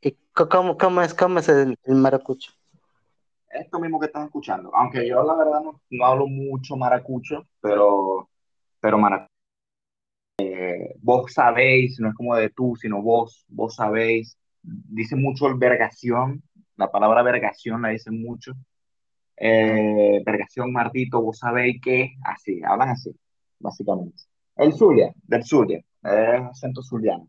¿Y 0.00 0.16
cómo, 0.32 0.78
cómo 0.78 1.02
es, 1.02 1.12
cómo 1.14 1.40
es 1.40 1.48
el, 1.48 1.76
el 1.84 1.94
maracucho? 1.96 2.52
Esto 3.50 3.80
mismo 3.80 3.98
que 3.98 4.06
estás 4.06 4.26
escuchando. 4.26 4.74
Aunque 4.74 5.06
yo 5.06 5.22
la 5.22 5.34
verdad 5.34 5.60
no, 5.62 5.80
no 5.90 6.06
hablo 6.06 6.26
mucho 6.26 6.76
maracucho, 6.76 7.46
pero, 7.60 8.28
pero 8.80 8.98
maracucho. 8.98 9.32
Vos 11.00 11.32
sabéis, 11.32 11.98
no 12.00 12.08
es 12.10 12.14
como 12.14 12.36
de 12.36 12.50
tú, 12.50 12.76
sino 12.76 13.02
vos, 13.02 13.44
vos 13.48 13.74
sabéis. 13.74 14.38
Dice 14.62 15.16
mucho 15.16 15.46
el 15.48 15.54
vergación, 15.54 16.42
la 16.76 16.90
palabra 16.90 17.22
vergación 17.22 17.82
la 17.82 17.88
dicen 17.88 18.20
mucho. 18.22 18.52
Eh, 19.40 20.20
vergación, 20.24 20.72
Martito, 20.72 21.22
vos 21.22 21.38
sabéis 21.38 21.80
que, 21.80 22.14
así, 22.24 22.60
hablan 22.64 22.90
así, 22.90 23.14
básicamente. 23.58 24.22
El 24.56 24.72
Zulia, 24.72 25.12
del 25.22 25.44
Zulia, 25.44 25.78
es 25.78 26.42
acento 26.50 26.82
zuliano. 26.82 27.28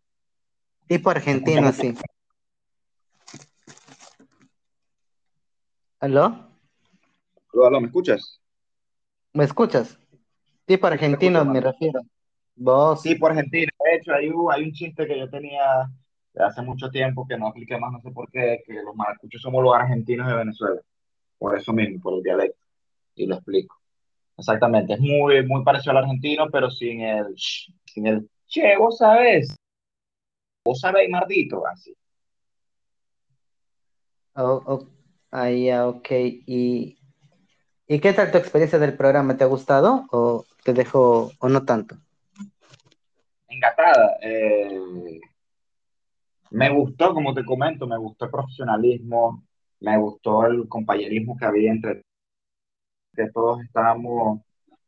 Tipo 0.87 1.11
argentino, 1.11 1.61
mucho. 1.61 1.73
sí. 1.73 1.95
¿Aló? 5.99 6.49
Aló, 7.53 7.65
aló, 7.67 7.81
¿me 7.81 7.87
escuchas? 7.87 8.41
¿Me 9.33 9.43
escuchas? 9.43 9.99
Tipo 10.65 10.87
argentino 10.87 11.45
me 11.45 11.61
refiero. 11.61 12.01
Vos, 12.55 13.03
Tipo 13.03 13.27
Argentina. 13.27 13.71
De 13.83 13.95
hecho, 13.95 14.13
hay 14.13 14.29
un, 14.29 14.51
hay 14.51 14.63
un 14.63 14.71
chiste 14.71 15.05
que 15.05 15.17
yo 15.17 15.29
tenía 15.29 15.89
hace 16.35 16.61
mucho 16.61 16.89
tiempo 16.89 17.27
que 17.27 17.37
no 17.37 17.47
apliqué 17.47 17.77
más, 17.77 17.91
no 17.91 18.01
sé 18.01 18.11
por 18.11 18.29
qué, 18.31 18.61
que 18.65 18.73
los 18.73 18.95
maracuchos 18.95 19.41
somos 19.41 19.63
los 19.63 19.75
argentinos 19.75 20.27
de 20.27 20.33
Venezuela. 20.33 20.81
Por 21.39 21.57
eso 21.57 21.73
mismo, 21.73 21.99
por 22.01 22.17
el 22.17 22.23
dialecto. 22.23 22.59
Y 23.15 23.25
lo 23.25 23.35
explico. 23.35 23.79
Exactamente. 24.37 24.93
Es 24.93 24.99
muy, 24.99 25.45
muy 25.45 25.63
parecido 25.63 25.91
al 25.91 26.03
argentino, 26.03 26.49
pero 26.51 26.69
sin 26.69 27.01
el, 27.01 27.35
sin 27.37 28.07
el, 28.07 28.29
che, 28.47 28.77
vos 28.77 28.97
sabés, 28.97 29.55
vos 30.63 30.79
sabéis, 30.79 31.09
Martito, 31.09 31.65
así. 31.67 31.93
oh, 34.35 34.63
oh, 34.65 34.87
ah, 35.31 35.49
ya, 35.49 35.87
ok. 35.87 36.07
¿Y, 36.11 36.97
¿y 37.87 37.99
qué 37.99 38.13
tal 38.13 38.31
tu 38.31 38.37
experiencia 38.37 38.79
del 38.79 38.95
programa? 38.95 39.35
¿Te 39.35 39.43
ha 39.43 39.47
gustado 39.47 40.05
o 40.11 40.45
te 40.63 40.73
dejó 40.73 41.31
o 41.39 41.49
no 41.49 41.65
tanto? 41.65 41.97
Engatada. 43.49 44.17
Eh, 44.21 45.19
me 46.51 46.69
gustó, 46.69 47.13
como 47.13 47.33
te 47.33 47.43
comento, 47.43 47.85
me 47.87 47.97
gustó 47.97 48.25
el 48.25 48.31
profesionalismo, 48.31 49.43
me 49.81 49.97
gustó 49.97 50.45
el 50.45 50.67
compañerismo 50.67 51.37
que 51.37 51.45
había 51.45 51.71
entre 51.71 52.03
que 53.15 53.29
todos 53.31 53.61
estábamos 53.63 54.41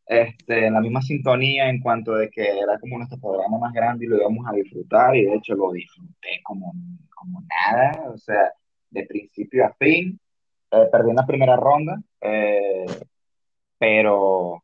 este, 0.06 0.68
en 0.68 0.74
la 0.74 0.82
misma 0.82 1.02
sintonía 1.02 1.70
en 1.70 1.82
cuanto 1.82 2.14
de 2.16 2.30
que 2.30 2.42
era 2.60 2.80
como 2.80 2.98
nuestro 2.98 3.20
programa 3.20 3.58
más 3.60 3.74
grande 3.74 4.06
y 4.06 4.08
lo 4.10 4.18
íbamos 4.18 4.46
a 4.48 4.54
disfrutar 4.54 5.16
y 5.16 5.26
de 5.26 5.36
hecho 5.36 5.56
lo 5.56 5.72
disfruté 5.72 6.42
como, 6.44 6.74
como 7.16 7.42
nada, 7.42 8.10
o 8.10 8.18
sea, 8.18 8.52
de 8.90 9.06
principio 9.06 9.66
a 9.66 9.74
fin. 9.74 10.20
Eh, 10.72 10.88
perdí 10.92 11.10
en 11.10 11.16
la 11.18 11.26
primera 11.26 11.56
ronda, 11.58 12.02
eh, 12.22 12.86
pero, 13.78 14.64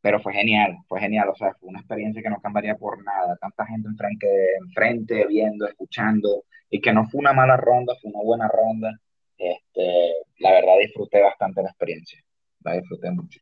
pero 0.00 0.20
fue 0.20 0.32
genial, 0.34 0.78
fue 0.88 1.00
genial, 1.00 1.28
o 1.30 1.34
sea, 1.36 1.54
fue 1.54 1.68
una 1.70 1.80
experiencia 1.80 2.22
que 2.22 2.30
no 2.30 2.40
cambiaría 2.40 2.76
por 2.76 3.02
nada, 3.04 3.36
tanta 3.40 3.66
gente 3.66 3.88
enfrente, 3.88 4.26
enfrente 4.60 5.26
viendo, 5.26 5.66
escuchando, 5.66 6.44
y 6.70 6.80
que 6.80 6.92
no 6.92 7.06
fue 7.06 7.20
una 7.20 7.32
mala 7.32 7.56
ronda, 7.56 7.94
fue 8.00 8.10
una 8.12 8.22
buena 8.22 8.48
ronda. 8.48 8.98
Este, 9.38 10.12
la 10.38 10.52
verdad 10.52 10.78
disfruté 10.80 11.20
bastante 11.22 11.62
la 11.62 11.68
experiencia, 11.68 12.22
la 12.60 12.74
disfruté 12.74 13.10
mucho. 13.10 13.40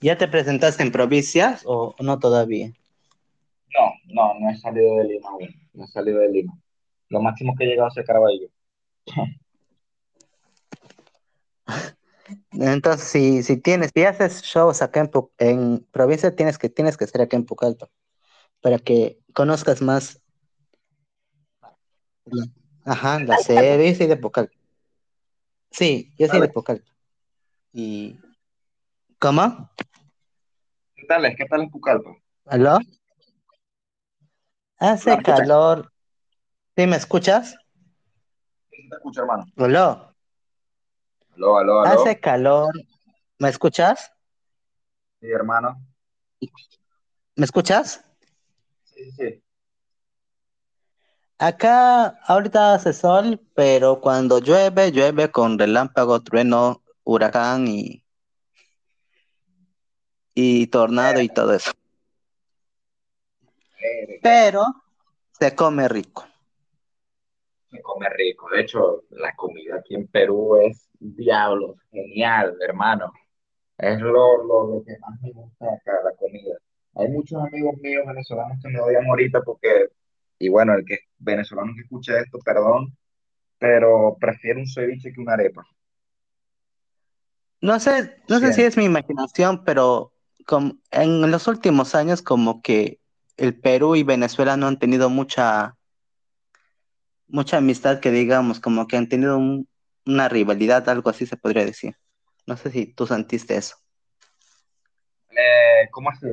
¿Ya 0.00 0.18
te 0.18 0.28
presentaste 0.28 0.82
en 0.82 0.92
provincias 0.92 1.62
o 1.64 1.94
no 2.00 2.18
todavía? 2.18 2.72
No, 3.74 3.92
no, 4.06 4.38
no 4.38 4.50
he 4.50 4.56
salido 4.56 4.98
de 4.98 5.04
Lima 5.04 5.30
aún, 5.30 5.48
no 5.72 5.84
he 5.84 5.88
salido 5.88 6.20
de 6.20 6.28
Lima. 6.30 6.52
Lo 7.08 7.20
máximo 7.20 7.54
que 7.56 7.64
he 7.64 7.68
llegado 7.68 7.88
a 7.88 7.92
ser 7.92 8.04
Caraballo. 8.04 8.48
Entonces, 12.52 13.08
si, 13.08 13.42
si 13.42 13.56
tienes, 13.56 13.90
si 13.94 14.04
haces 14.04 14.42
shows 14.42 14.82
acá 14.82 15.00
en, 15.00 15.10
en 15.38 15.86
provincia, 15.90 16.34
tienes 16.34 16.58
que, 16.58 16.68
tienes 16.68 16.96
que 16.96 17.04
estar 17.04 17.20
acá 17.22 17.36
en 17.36 17.44
Pucallpa 17.44 17.88
para 18.60 18.78
que 18.78 19.18
conozcas 19.34 19.82
más, 19.82 20.20
la- 22.26 22.46
ajá, 22.84 23.20
la 23.20 23.36
sede, 23.38 23.90
yo 23.90 23.96
soy 23.96 24.06
de 24.06 24.16
Pucallpa. 24.16 24.54
Sí, 25.74 26.14
yo 26.16 26.28
soy 26.28 26.40
de 26.40 26.48
Pucallpa. 26.50 26.88
¿Y 27.72 28.16
cómo? 29.18 29.70
¿qué 30.94 31.04
tal 31.08 31.24
es? 31.24 31.36
¿Qué 31.36 31.46
tal 31.46 31.62
es 31.62 31.70
Pucallpa? 31.72 32.10
¿Aló? 32.46 32.76
¿Hola, 32.76 32.84
Hace 34.78 35.20
calor. 35.24 35.92
¿Sí 36.76 36.86
me 36.86 36.94
escuchas? 36.96 37.56
Sí, 38.70 38.76
sí 38.82 38.88
te 38.88 38.94
escucho, 38.94 39.22
hermano. 39.22 39.44
¿Aló? 39.56 40.14
Aló, 41.34 41.58
aló, 41.58 41.80
Hace 41.80 42.10
aló. 42.10 42.20
calor. 42.20 42.72
¿Me 43.40 43.48
escuchas? 43.48 44.12
Sí, 45.20 45.26
hermano. 45.28 45.84
¿Me 47.34 47.44
escuchas? 47.46 48.04
Sí, 48.84 49.10
sí, 49.10 49.10
sí. 49.10 49.43
Acá 51.38 52.06
ahorita 52.26 52.74
hace 52.74 52.92
sol, 52.92 53.40
pero 53.54 54.00
cuando 54.00 54.38
llueve, 54.38 54.92
llueve 54.92 55.30
con 55.30 55.58
relámpago, 55.58 56.22
trueno, 56.22 56.82
huracán 57.02 57.66
y, 57.68 58.04
y 60.34 60.66
tornado 60.68 61.20
y 61.20 61.28
todo 61.28 61.54
eso. 61.54 61.72
Pero 64.22 64.64
se 65.38 65.54
come 65.54 65.88
rico. 65.88 66.24
Se 67.70 67.82
come 67.82 68.08
rico. 68.10 68.48
De 68.50 68.60
hecho, 68.62 69.02
la 69.10 69.34
comida 69.34 69.76
aquí 69.76 69.96
en 69.96 70.06
Perú 70.06 70.56
es 70.62 70.88
diablo, 70.98 71.76
genial, 71.90 72.56
hermano. 72.60 73.12
Es 73.76 74.00
lo, 74.00 74.42
lo, 74.44 74.66
lo 74.68 74.84
que 74.84 74.96
más 75.00 75.20
me 75.20 75.32
gusta 75.32 75.66
acá, 75.66 75.92
la 76.04 76.14
comida. 76.16 76.56
Hay 76.94 77.08
muchos 77.08 77.42
amigos 77.42 77.76
míos 77.82 78.04
venezolanos 78.06 78.56
que 78.62 78.68
me 78.68 78.80
odian 78.80 79.04
ahorita 79.06 79.42
porque, 79.42 79.88
y 80.38 80.48
bueno, 80.48 80.74
el 80.74 80.84
que 80.84 80.98
venezolano 81.18 81.72
que 81.74 81.82
escuche 81.82 82.18
esto, 82.20 82.38
perdón, 82.44 82.96
pero 83.58 84.16
prefiero 84.20 84.60
un 84.60 84.68
ceviche 84.68 85.12
que 85.12 85.20
una 85.20 85.34
arepa. 85.34 85.64
No 87.60 87.80
sé, 87.80 88.16
no 88.28 88.40
sé 88.40 88.52
si 88.52 88.62
es 88.62 88.76
mi 88.76 88.84
imaginación, 88.84 89.64
pero 89.64 90.12
com- 90.46 90.80
en 90.90 91.30
los 91.30 91.48
últimos 91.48 91.94
años 91.94 92.20
como 92.22 92.60
que 92.62 93.00
el 93.36 93.58
Perú 93.58 93.96
y 93.96 94.02
Venezuela 94.02 94.56
no 94.56 94.66
han 94.66 94.78
tenido 94.78 95.08
mucha, 95.08 95.76
mucha 97.28 97.58
amistad 97.58 98.00
que 98.00 98.10
digamos, 98.10 98.60
como 98.60 98.86
que 98.86 98.96
han 98.96 99.08
tenido 99.08 99.36
un- 99.38 99.68
una 100.06 100.28
rivalidad, 100.28 100.88
algo 100.88 101.10
así 101.10 101.26
se 101.26 101.36
podría 101.36 101.64
decir. 101.64 101.96
No 102.46 102.56
sé 102.56 102.70
si 102.70 102.86
tú 102.86 103.06
sentiste 103.06 103.56
eso. 103.56 103.76
Eh, 105.30 105.88
¿cómo 105.90 106.10
así? 106.10 106.26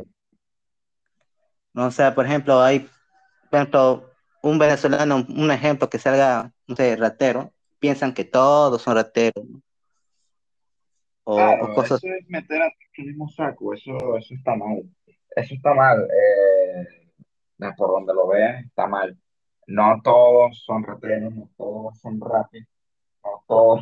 ¿no? 1.74 1.88
O 1.88 1.91
sea, 1.91 2.13
por 2.15 2.25
ejemplo, 2.25 2.62
hay, 2.62 2.89
por 3.51 3.60
ejemplo, 3.60 4.10
un 4.41 4.58
venezolano, 4.58 5.25
un 5.27 5.51
ejemplo 5.51 5.89
que 5.89 6.00
salga, 6.00 6.53
no 6.67 6.75
sé, 6.77 6.96
ratero, 6.96 7.51
piensan 7.79 8.13
que 8.13 8.24
todos 8.24 8.81
son 8.81 8.96
rateros, 8.96 9.46
¿no? 9.46 9.62
O, 11.25 11.34
o 11.34 11.36
Claro, 11.36 11.75
cosas. 11.75 12.01
eso 12.03 12.13
es 12.17 12.29
meter 12.29 12.62
a 12.62 12.72
el 12.98 13.05
mismo 13.08 13.27
saco, 13.29 13.74
eso, 13.74 13.91
eso 14.17 14.34
está 14.34 14.55
mal. 14.55 14.81
Eso 15.36 15.53
está 15.53 15.74
mal. 15.74 16.01
eh, 16.01 16.88
por 17.77 17.89
donde 17.91 18.13
lo 18.13 18.27
vean, 18.29 18.63
está 18.65 18.88
mal. 18.88 19.17
No 19.67 20.00
todos 20.01 20.63
son 20.65 20.84
rateros, 20.84 21.34
no 21.36 21.50
todos 21.58 22.00
son 22.00 22.20
rápidos, 22.22 22.67
no 23.24 23.43
todos, 23.48 23.81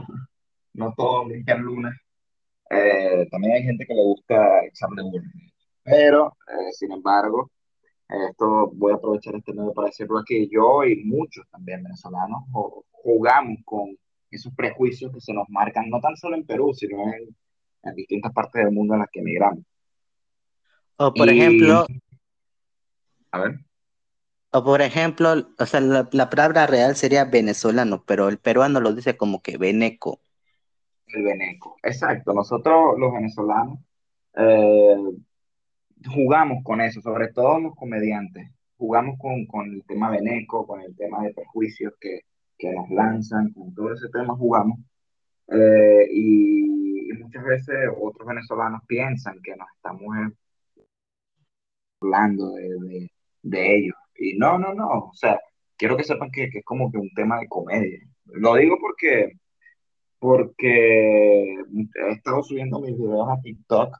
no 0.73 0.93
todos 0.97 1.27
limpian 1.27 1.61
lunas. 1.61 1.95
Eh, 2.71 3.27
también 3.29 3.53
hay 3.53 3.63
gente 3.63 3.85
que 3.85 3.93
le 3.93 4.01
gusta 4.03 4.65
echarle 4.65 5.03
burla. 5.03 5.29
Pero, 5.83 6.35
eh, 6.47 6.71
sin 6.73 6.91
embargo, 6.91 7.49
esto 8.09 8.71
voy 8.73 8.91
a 8.93 8.95
aprovechar 8.95 9.35
este 9.35 9.53
medio 9.53 9.73
para 9.73 9.87
decirlo 9.87 10.19
aquí. 10.19 10.49
Yo 10.51 10.83
y 10.83 11.03
muchos 11.05 11.47
también 11.49 11.83
venezolanos 11.83 12.43
jugamos 12.91 13.59
con 13.65 13.97
esos 14.31 14.53
prejuicios 14.55 15.11
que 15.13 15.21
se 15.21 15.33
nos 15.33 15.47
marcan, 15.49 15.89
no 15.89 15.99
tan 15.99 16.15
solo 16.17 16.35
en 16.35 16.45
Perú, 16.45 16.73
sino 16.73 17.03
en, 17.13 17.35
en 17.83 17.95
distintas 17.95 18.33
partes 18.33 18.63
del 18.63 18.73
mundo 18.73 18.93
en 18.95 19.01
las 19.01 19.09
que 19.11 19.19
emigramos. 19.21 19.63
O 20.97 21.15
por 21.15 21.29
Y, 21.29 21.29
ejemplo, 21.29 21.85
a 23.31 23.39
ver, 23.39 23.59
o 24.51 24.63
por 24.63 24.81
ejemplo, 24.83 25.33
o 25.57 25.65
sea, 25.65 25.79
la, 25.81 26.07
la 26.11 26.29
palabra 26.29 26.67
real 26.67 26.95
sería 26.95 27.25
venezolano, 27.25 28.03
pero 28.05 28.29
el 28.29 28.37
peruano 28.39 28.79
lo 28.79 28.93
dice 28.93 29.17
como 29.17 29.41
que 29.41 29.57
veneco. 29.57 30.21
el 31.07 31.23
veneco. 31.23 31.77
Exacto, 31.83 32.33
nosotros 32.33 32.97
los 32.97 33.13
venezolanos 33.13 33.79
eh, 34.35 34.95
jugamos 36.07 36.63
con 36.63 36.81
eso, 36.81 37.01
sobre 37.01 37.29
todo 37.29 37.59
los 37.59 37.75
comediantes. 37.75 38.49
Jugamos 38.77 39.17
con, 39.19 39.45
con 39.45 39.73
el 39.73 39.83
tema 39.85 40.09
veneco, 40.09 40.65
con 40.65 40.81
el 40.81 40.95
tema 40.95 41.23
de 41.23 41.33
prejuicios 41.33 41.93
que, 41.99 42.21
que 42.57 42.71
nos 42.71 42.89
lanzan, 42.89 43.51
con 43.53 43.73
todo 43.73 43.93
ese 43.93 44.09
tema 44.09 44.35
jugamos. 44.35 44.79
Eh, 45.47 46.07
y, 46.11 47.09
y 47.11 47.13
muchas 47.13 47.43
veces 47.43 47.75
otros 47.99 48.27
venezolanos 48.27 48.81
piensan 48.87 49.41
que 49.41 49.55
nos 49.55 49.67
estamos 49.75 50.07
hablando 52.01 52.53
de, 52.53 52.69
de, 52.69 53.11
de 53.41 53.75
ellos. 53.77 53.95
Y 54.15 54.37
no, 54.37 54.57
no, 54.57 54.73
no. 54.73 54.87
O 54.87 55.13
sea, 55.13 55.39
quiero 55.77 55.97
que 55.97 56.03
sepan 56.03 56.29
que, 56.31 56.49
que 56.49 56.59
es 56.59 56.65
como 56.65 56.91
que 56.91 56.97
un 56.97 57.09
tema 57.13 57.39
de 57.39 57.47
comedia. 57.47 57.99
Lo 58.25 58.55
digo 58.55 58.77
porque, 58.79 59.33
porque 60.19 61.55
he 61.55 62.11
estado 62.11 62.43
subiendo 62.43 62.79
mis 62.79 62.97
videos 62.97 63.27
a 63.29 63.41
TikTok, 63.41 63.95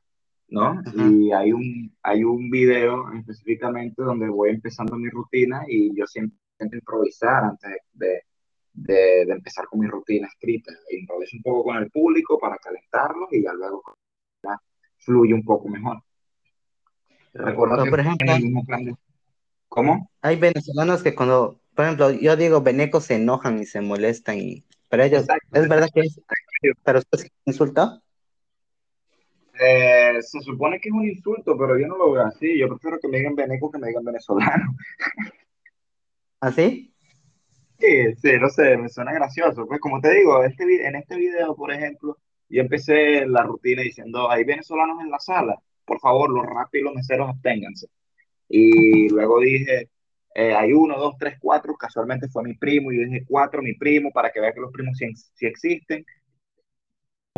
¿no? 0.49 0.69
Ajá. 0.69 0.91
Y 0.95 1.31
hay 1.31 1.51
un, 1.51 1.95
hay 2.03 2.23
un 2.23 2.49
video 2.49 3.11
específicamente 3.13 4.01
donde 4.01 4.29
voy 4.29 4.49
empezando 4.51 4.95
mi 4.95 5.09
rutina 5.09 5.63
y 5.67 5.95
yo 5.95 6.05
siempre 6.07 6.37
intento 6.53 6.77
improvisar 6.77 7.43
antes 7.43 7.71
de, 7.93 8.23
de, 8.73 9.25
de 9.25 9.31
empezar 9.31 9.65
con 9.67 9.79
mi 9.79 9.87
rutina 9.87 10.27
escrita. 10.27 10.71
Improviso 10.91 11.37
un 11.37 11.43
poco 11.43 11.63
con 11.65 11.77
el 11.77 11.89
público 11.89 12.37
para 12.39 12.57
calentarlos 12.57 13.31
y 13.31 13.43
ya 13.43 13.53
luego 13.53 13.83
ya 14.43 14.59
fluye 14.97 15.33
un 15.33 15.43
poco 15.43 15.69
mejor. 15.69 16.01
Recuerdo 17.33 17.83
que 17.83 17.89
por 17.89 17.99
ejemplo, 17.99 18.33
el 18.33 18.43
mismo 18.43 18.65
plan 18.65 18.85
de... 18.85 18.95
¿Cómo? 19.67 20.09
hay 20.21 20.35
venezolanos 20.35 21.03
que 21.03 21.13
cuando, 21.13 21.61
por 21.75 21.85
ejemplo, 21.85 22.09
yo 22.11 22.35
digo 22.35 22.61
veneco 22.61 23.01
se 23.01 23.15
enojan 23.15 23.59
y 23.59 23.65
se 23.65 23.81
molestan 23.81 24.39
y 24.39 24.65
para 24.89 25.05
ellos, 25.05 25.21
Exacto. 25.21 25.47
¿es 25.53 25.69
verdad 25.69 25.89
que 25.93 26.01
es, 26.01 26.19
para 26.81 26.97
ustedes 26.97 27.31
insulto? 27.45 28.01
Eh, 29.61 30.21
se 30.21 30.39
supone 30.41 30.79
que 30.79 30.87
es 30.87 30.95
un 30.95 31.05
insulto, 31.05 31.57
pero 31.57 31.77
yo 31.77 31.87
no 31.87 31.97
lo 31.97 32.11
veo 32.13 32.23
así. 32.23 32.57
Yo 32.57 32.69
prefiero 32.69 32.97
que 32.99 33.09
me 33.09 33.17
digan 33.17 33.35
veneco 33.35 33.69
que 33.69 33.77
me 33.77 33.87
digan 33.87 34.05
venezolano. 34.05 34.75
¿Así? 36.39 36.93
Sí, 37.77 38.15
sí, 38.15 38.31
no 38.39 38.49
sé, 38.49 38.77
me 38.77 38.89
suena 38.89 39.13
gracioso. 39.13 39.65
Pues 39.67 39.79
como 39.81 39.99
te 39.99 40.13
digo, 40.13 40.43
este, 40.43 40.87
en 40.87 40.95
este 40.95 41.17
video, 41.17 41.55
por 41.55 41.71
ejemplo, 41.73 42.17
yo 42.49 42.61
empecé 42.61 43.25
la 43.27 43.43
rutina 43.43 43.81
diciendo, 43.81 44.29
hay 44.29 44.43
venezolanos 44.43 45.01
en 45.01 45.11
la 45.11 45.19
sala, 45.19 45.55
por 45.85 45.99
favor, 45.99 46.29
los 46.29 46.45
rap 46.45 46.73
y 46.73 46.81
los 46.81 46.93
meseros 46.93 47.29
absténganse. 47.29 47.87
Y 48.47 49.09
luego 49.13 49.39
dije, 49.39 49.89
eh, 50.35 50.53
hay 50.53 50.73
uno, 50.73 50.97
dos, 50.97 51.15
tres, 51.19 51.37
cuatro, 51.39 51.75
casualmente 51.75 52.27
fue 52.29 52.43
mi 52.43 52.55
primo, 52.55 52.91
y 52.91 52.97
yo 52.97 53.05
dije 53.05 53.25
cuatro, 53.27 53.61
mi 53.61 53.73
primo, 53.75 54.11
para 54.11 54.31
que 54.31 54.39
vea 54.39 54.53
que 54.53 54.61
los 54.61 54.71
primos 54.71 54.97
sí, 54.97 55.07
sí 55.15 55.45
existen. 55.45 56.05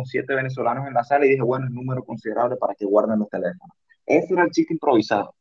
Siete 0.04 0.34
venezolanos 0.34 0.86
en 0.86 0.94
la 0.94 1.04
sala 1.04 1.26
y 1.26 1.30
dije, 1.30 1.42
bueno, 1.42 1.66
es 1.66 1.72
número 1.72 2.02
considerable 2.04 2.56
para 2.56 2.74
que 2.74 2.84
guarden 2.84 3.18
los 3.18 3.28
teléfonos. 3.28 3.76
Ese 4.06 4.34
era 4.34 4.44
el 4.44 4.50
chiste 4.50 4.74
improvisado, 4.74 5.34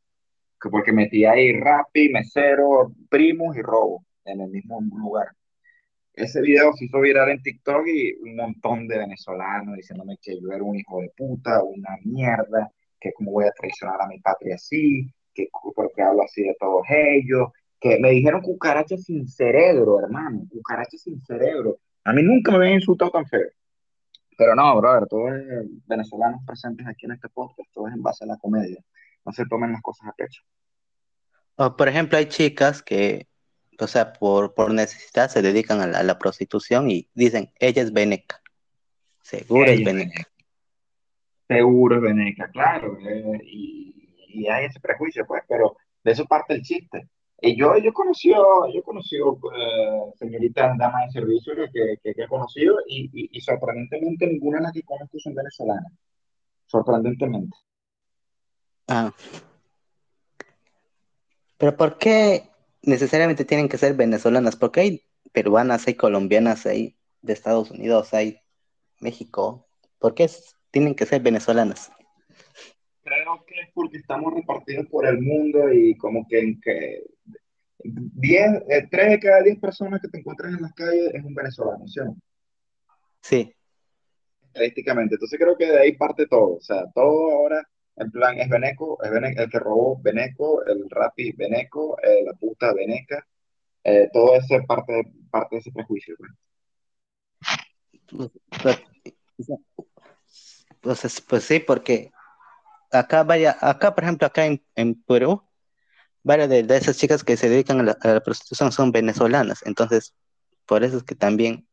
que 0.61 0.69
porque 0.69 0.91
metí 0.91 1.25
ahí 1.25 1.59
rapi, 1.59 2.09
mesero, 2.09 2.91
primos 3.09 3.55
y 3.57 3.61
robo 3.61 4.05
en 4.25 4.41
el 4.41 4.49
mismo 4.49 4.79
lugar. 4.81 5.29
Ese 6.13 6.41
video 6.41 6.73
se 6.73 6.85
hizo 6.85 6.99
viral 6.99 7.29
en 7.29 7.41
TikTok 7.41 7.87
y 7.87 8.13
un 8.21 8.35
montón 8.35 8.87
de 8.87 8.99
venezolanos 8.99 9.77
diciéndome 9.77 10.17
que 10.21 10.39
yo 10.39 10.51
era 10.51 10.63
un 10.63 10.75
hijo 10.75 11.01
de 11.01 11.09
puta, 11.15 11.63
una 11.63 11.97
mierda, 12.03 12.69
que 12.99 13.13
cómo 13.13 13.31
voy 13.31 13.45
a 13.45 13.51
traicionar 13.51 14.01
a 14.01 14.07
mi 14.07 14.19
patria 14.19 14.55
así, 14.55 15.11
que 15.33 15.47
porque 15.73 16.01
hablo 16.01 16.23
así 16.23 16.43
de 16.43 16.55
todos 16.59 16.83
ellos, 16.89 17.49
que 17.79 17.97
me 17.99 18.11
dijeron 18.11 18.41
cucaracha 18.41 18.97
sin 18.97 19.27
cerebro, 19.27 19.99
hermano, 19.99 20.45
cucaracha 20.51 20.97
sin 20.97 21.19
cerebro. 21.21 21.79
A 22.03 22.13
mí 22.13 22.21
nunca 22.21 22.51
me 22.51 22.57
habían 22.57 22.75
insultado 22.75 23.11
tan 23.11 23.25
feo. 23.25 23.47
Pero 24.41 24.55
no, 24.55 24.75
brother, 24.75 25.07
todos 25.07 25.33
eh, 25.35 25.69
venezolanos 25.85 26.41
presentes 26.47 26.87
aquí 26.87 27.05
en 27.05 27.11
este 27.11 27.29
podcast, 27.29 27.71
todo 27.71 27.87
es 27.87 27.93
en 27.93 28.01
base 28.01 28.23
a 28.23 28.27
la 28.27 28.37
comedia. 28.37 28.83
No 29.23 29.31
se 29.31 29.45
tomen 29.45 29.71
las 29.71 29.83
cosas 29.83 30.07
a 30.07 30.13
pecho. 30.13 30.41
O 31.57 31.77
por 31.77 31.87
ejemplo, 31.87 32.17
hay 32.17 32.25
chicas 32.25 32.81
que, 32.81 33.27
o 33.79 33.85
sea, 33.85 34.13
por, 34.13 34.55
por 34.55 34.73
necesidad 34.73 35.29
se 35.29 35.43
dedican 35.43 35.79
a 35.79 35.85
la, 35.85 35.99
a 35.99 36.03
la 36.03 36.17
prostitución 36.17 36.89
y 36.89 37.07
dicen, 37.13 37.53
ella 37.59 37.83
es 37.83 37.93
veneca, 37.93 38.41
seguro 39.21 39.65
es 39.65 39.73
Ella 39.73 39.79
es 39.79 39.85
veneca. 39.85 40.23
Seguro 41.47 41.95
es 41.97 42.01
veneca, 42.01 42.49
claro. 42.49 42.97
eh, 42.99 43.41
y, 43.43 44.15
y 44.27 44.47
hay 44.47 44.65
ese 44.65 44.79
prejuicio, 44.79 45.23
pues, 45.27 45.43
pero 45.47 45.77
de 46.03 46.13
eso 46.13 46.25
parte 46.25 46.55
el 46.55 46.63
chiste. 46.63 47.07
Y 47.43 47.57
yo, 47.57 47.75
yo 47.77 47.89
he 47.89 47.93
conocido, 47.93 48.67
yo 48.71 48.79
he 48.79 48.83
conocido 48.83 49.39
eh, 49.55 50.13
señoritas 50.15 50.77
damas 50.77 51.07
de 51.07 51.19
servicio 51.19 51.53
que, 51.55 51.97
que, 52.03 52.13
que- 52.13 52.23
he 52.23 52.27
conocido 52.27 52.75
y, 52.87 53.09
y, 53.35 53.41
sorprendentemente 53.41 54.27
ninguna 54.27 54.59
de 54.59 54.63
las 54.65 54.73
que 54.73 54.83
conozco 54.83 55.17
son 55.17 55.33
venezolanas. 55.33 55.91
Sorprendentemente. 56.67 57.57
Ah, 58.87 59.11
pero 61.57 61.75
¿por 61.75 61.97
qué 61.97 62.43
necesariamente 62.83 63.43
tienen 63.43 63.69
que 63.69 63.79
ser 63.79 63.95
venezolanas? 63.95 64.55
Porque 64.55 64.81
hay 64.81 65.01
peruanas, 65.31 65.87
hay 65.87 65.95
colombianas, 65.95 66.67
hay 66.67 66.95
de 67.23 67.33
Estados 67.33 67.71
Unidos, 67.71 68.13
hay 68.13 68.39
México. 68.99 69.67
¿Por 69.97 70.13
qué 70.13 70.29
tienen 70.69 70.93
que 70.93 71.07
ser 71.07 71.21
venezolanas? 71.21 71.91
Creo 73.13 73.43
que 73.45 73.59
es 73.59 73.69
porque 73.73 73.97
estamos 73.97 74.33
repartidos 74.33 74.87
por 74.87 75.05
el 75.05 75.19
mundo 75.19 75.69
y 75.73 75.97
como 75.97 76.25
que, 76.29 76.39
en 76.39 76.61
que 76.61 77.03
10, 77.83 78.51
eh, 78.69 78.87
3 78.89 79.09
de 79.09 79.19
cada 79.19 79.41
10 79.41 79.59
personas 79.59 80.01
que 80.01 80.07
te 80.07 80.19
encuentras 80.19 80.53
en 80.53 80.61
las 80.61 80.73
calles 80.73 81.13
es 81.13 81.21
un 81.23 81.35
venezolano, 81.35 81.85
¿sí? 81.89 81.99
Sí. 83.21 83.53
Estadísticamente. 84.47 85.15
Entonces 85.15 85.37
creo 85.37 85.57
que 85.57 85.65
de 85.65 85.79
ahí 85.79 85.97
parte 85.97 86.25
todo. 86.25 86.55
O 86.55 86.61
sea, 86.61 86.89
todo 86.95 87.31
ahora 87.31 87.67
en 87.97 88.11
plan 88.11 88.39
es 88.39 88.47
Beneco, 88.47 88.97
es 89.03 89.11
Bene- 89.11 89.33
el 89.37 89.49
que 89.49 89.59
robó 89.59 89.99
Beneco, 90.01 90.63
el 90.65 90.89
Rappi 90.89 91.33
Beneco, 91.33 91.97
eh, 92.01 92.23
la 92.23 92.33
puta 92.33 92.73
Beneca, 92.73 93.27
eh, 93.83 94.09
todo 94.13 94.35
ese 94.35 94.61
parte, 94.61 94.93
parte 95.29 95.55
de 95.57 95.59
ese 95.59 95.71
prejuicio. 95.71 96.15
pues. 96.17 96.31
Pues, 98.07 98.29
pues, 98.63 99.59
pues, 100.79 101.05
es- 101.05 101.21
pues 101.21 101.43
sí, 101.43 101.59
porque 101.59 102.09
acá 102.91 103.23
vaya, 103.23 103.57
acá 103.61 103.93
por 103.95 104.03
ejemplo, 104.03 104.27
acá 104.27 104.45
en, 104.45 104.63
en 104.75 104.95
Perú, 105.03 105.43
varias 106.23 106.49
de, 106.49 106.63
de 106.63 106.77
esas 106.77 106.97
chicas 106.97 107.23
que 107.23 107.37
se 107.37 107.49
dedican 107.49 107.79
a 107.81 107.83
la, 107.83 107.97
a 108.01 108.07
la 108.15 108.21
prostitución 108.21 108.71
son 108.71 108.91
venezolanas, 108.91 109.63
entonces 109.65 110.15
por 110.67 110.83
eso 110.83 110.97
es 110.97 111.03
que 111.03 111.15
también, 111.15 111.67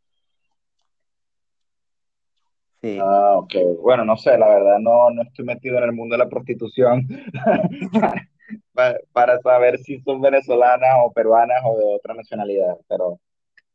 sí, 2.83 3.00
Ah, 3.00 3.37
ok. 3.38 3.54
Bueno, 3.83 4.04
no 4.04 4.16
sé, 4.16 4.37
la 4.38 4.48
verdad 4.48 4.78
no, 4.81 5.11
no 5.11 5.22
estoy 5.22 5.44
metido 5.44 5.78
en 5.78 5.85
el 5.85 5.92
mundo 5.92 6.14
de 6.14 6.18
la 6.24 6.28
prostitución 6.28 7.07
para, 8.74 8.98
para 9.12 9.38
saber 9.40 9.78
si 9.78 10.00
son 10.00 10.20
venezolanas 10.20 10.90
o 11.04 11.12
peruanas 11.12 11.59
o 11.64 11.78
de 11.78 11.85
otra 11.96 12.14
nacionalidad, 12.14 12.76
pero 12.88 13.20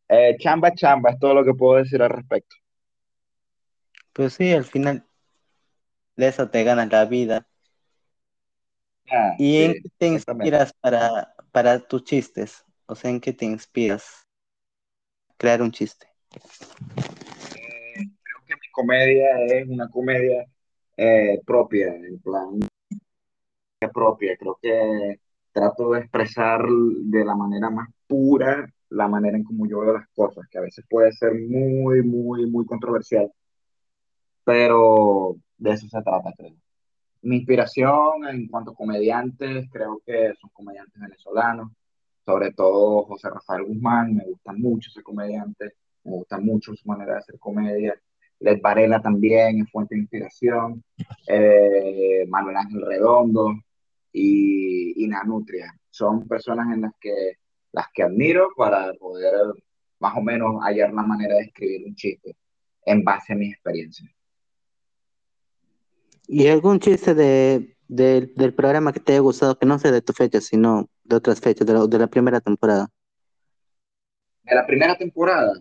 eh, 0.10 0.38
chamba, 0.39 0.73
chamba, 0.73 1.12
es 1.12 1.19
todo 1.19 1.34
lo 1.36 1.45
que 1.45 1.53
puedo 1.56 1.77
decir 1.77 2.01
al 2.01 2.12
respecto. 2.12 2.56
pues 4.13 4.34
sí, 4.34 4.51
al 4.53 4.65
final, 4.65 5.06
de 6.15 6.28
eso 6.28 6.49
te 6.49 6.63
ganas 6.63 6.91
la 6.91 7.06
vida. 7.06 7.47
Ah, 9.12 9.36
¿Y 9.38 9.52
sí, 9.52 9.63
en 9.63 9.73
qué 9.73 9.89
te 9.97 10.08
inspiras 10.08 10.73
para, 10.73 11.36
para 11.52 11.80
tus 11.80 12.04
chistes? 12.04 12.63
O 12.86 12.95
sea, 12.95 13.12
¿en 13.12 13.19
qué 13.19 13.34
te 13.34 13.45
inspiras 13.45 14.28
crear 15.38 15.62
un 15.62 15.71
chiste? 15.71 16.08
Eh, 16.36 17.93
creo 17.95 18.45
que 18.47 18.56
mi 18.56 18.71
comedia 18.71 19.39
es 19.45 19.67
una 19.67 19.89
comedia 19.89 20.45
eh, 20.97 21.41
propia, 21.45 21.95
en 21.95 22.19
plan 22.19 22.60
propia. 23.91 24.38
Creo 24.38 24.58
que 24.62 25.19
trato 25.52 25.91
de 25.91 25.99
expresar 25.99 26.62
de 26.67 27.26
la 27.26 27.36
manera 27.36 27.69
más 27.69 27.89
pura 28.08 28.67
la 28.89 29.08
manera 29.08 29.38
en 29.38 29.43
como 29.43 29.67
yo 29.67 29.80
veo 29.80 29.93
las 29.93 30.08
cosas, 30.10 30.47
que 30.49 30.60
a 30.60 30.62
veces 30.62 30.86
puede 30.88 31.12
ser 31.13 31.34
muy, 31.34 32.04
muy, 32.04 32.45
muy 32.45 32.65
controversial, 32.65 33.32
pero 34.43 35.36
de 35.58 35.71
eso 35.71 35.88
se 35.88 36.01
trata, 36.01 36.34
creo. 36.38 36.56
Mi 37.21 37.38
inspiración 37.38 38.27
en 38.27 38.47
cuanto 38.47 38.71
a 38.71 38.75
comediantes, 38.75 39.67
creo 39.71 40.01
que 40.06 40.34
son 40.39 40.49
comediantes 40.53 41.01
venezolanos, 41.01 41.71
sobre 42.25 42.51
todo 42.53 43.03
José 43.06 43.29
Rafael 43.29 43.63
Guzmán, 43.63 44.15
me 44.15 44.25
gusta 44.25 44.53
mucho 44.53 44.89
ese 44.89 45.03
comediante, 45.03 45.73
me 46.03 46.12
gusta 46.12 46.38
mucho 46.38 46.75
su 46.75 46.88
manera 46.88 47.13
de 47.13 47.19
hacer 47.19 47.39
comedia. 47.39 47.95
Led 48.39 48.60
Varela 48.62 49.01
también 49.01 49.62
es 49.62 49.71
fuente 49.71 49.95
de 49.95 50.01
inspiración, 50.01 50.84
eh, 51.27 52.25
Manuel 52.27 52.58
Ángel 52.58 52.82
Redondo 52.86 53.53
y, 54.12 55.03
y 55.03 55.08
Nanutria. 55.08 55.73
Son 55.89 56.27
personas 56.27 56.73
en 56.73 56.82
las 56.82 56.93
que, 56.99 57.38
las 57.71 57.88
que 57.93 58.03
admiro 58.03 58.49
para 58.58 58.93
poder 58.95 59.34
más 59.99 60.17
o 60.17 60.21
menos 60.21 60.62
hallar 60.62 60.93
la 60.93 61.03
manera 61.03 61.36
de 61.36 61.43
escribir 61.43 61.88
un 61.88 61.95
chiste 61.95 62.36
en 62.86 63.03
base 63.03 63.34
a 63.34 63.36
mis 63.38 63.53
experiencias. 63.53 64.12
¿Y 66.35 66.47
algún 66.47 66.79
chiste 66.79 67.13
de, 67.13 67.75
de- 67.87 68.31
del 68.35 68.53
programa 68.53 68.91
que 68.91 68.99
te 68.99 69.11
haya 69.13 69.21
gustado, 69.21 69.57
que 69.57 69.65
no 69.67 69.77
sea 69.79 69.91
de 69.91 70.01
tu 70.01 70.13
fecha, 70.13 70.41
sino 70.41 70.89
de 71.03 71.15
otras 71.17 71.39
fechas, 71.39 71.67
de 71.67 71.73
la, 71.73 71.85
de 71.87 71.99
la 71.99 72.07
primera 72.07 72.41
temporada? 72.41 72.89
De 74.43 74.55
la 74.55 74.65
primera 74.65 74.95
temporada, 74.97 75.51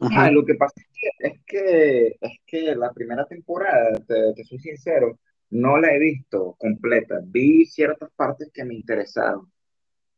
Ah, 0.00 0.06
Ajá. 0.06 0.30
lo 0.30 0.44
que 0.44 0.54
pasa 0.56 0.74
es 0.80 0.86
que, 0.92 1.28
es 1.28 1.40
que, 1.46 2.06
es 2.20 2.38
que 2.46 2.74
la 2.76 2.92
primera 2.92 3.24
temporada, 3.26 3.92
te, 4.06 4.32
te 4.34 4.44
soy 4.44 4.58
sincero, 4.58 5.18
no 5.50 5.78
la 5.78 5.94
he 5.94 5.98
visto 5.98 6.54
completa. 6.58 7.20
Vi 7.24 7.64
ciertas 7.66 8.10
partes 8.16 8.50
que 8.52 8.64
me 8.64 8.74
interesaron, 8.74 9.50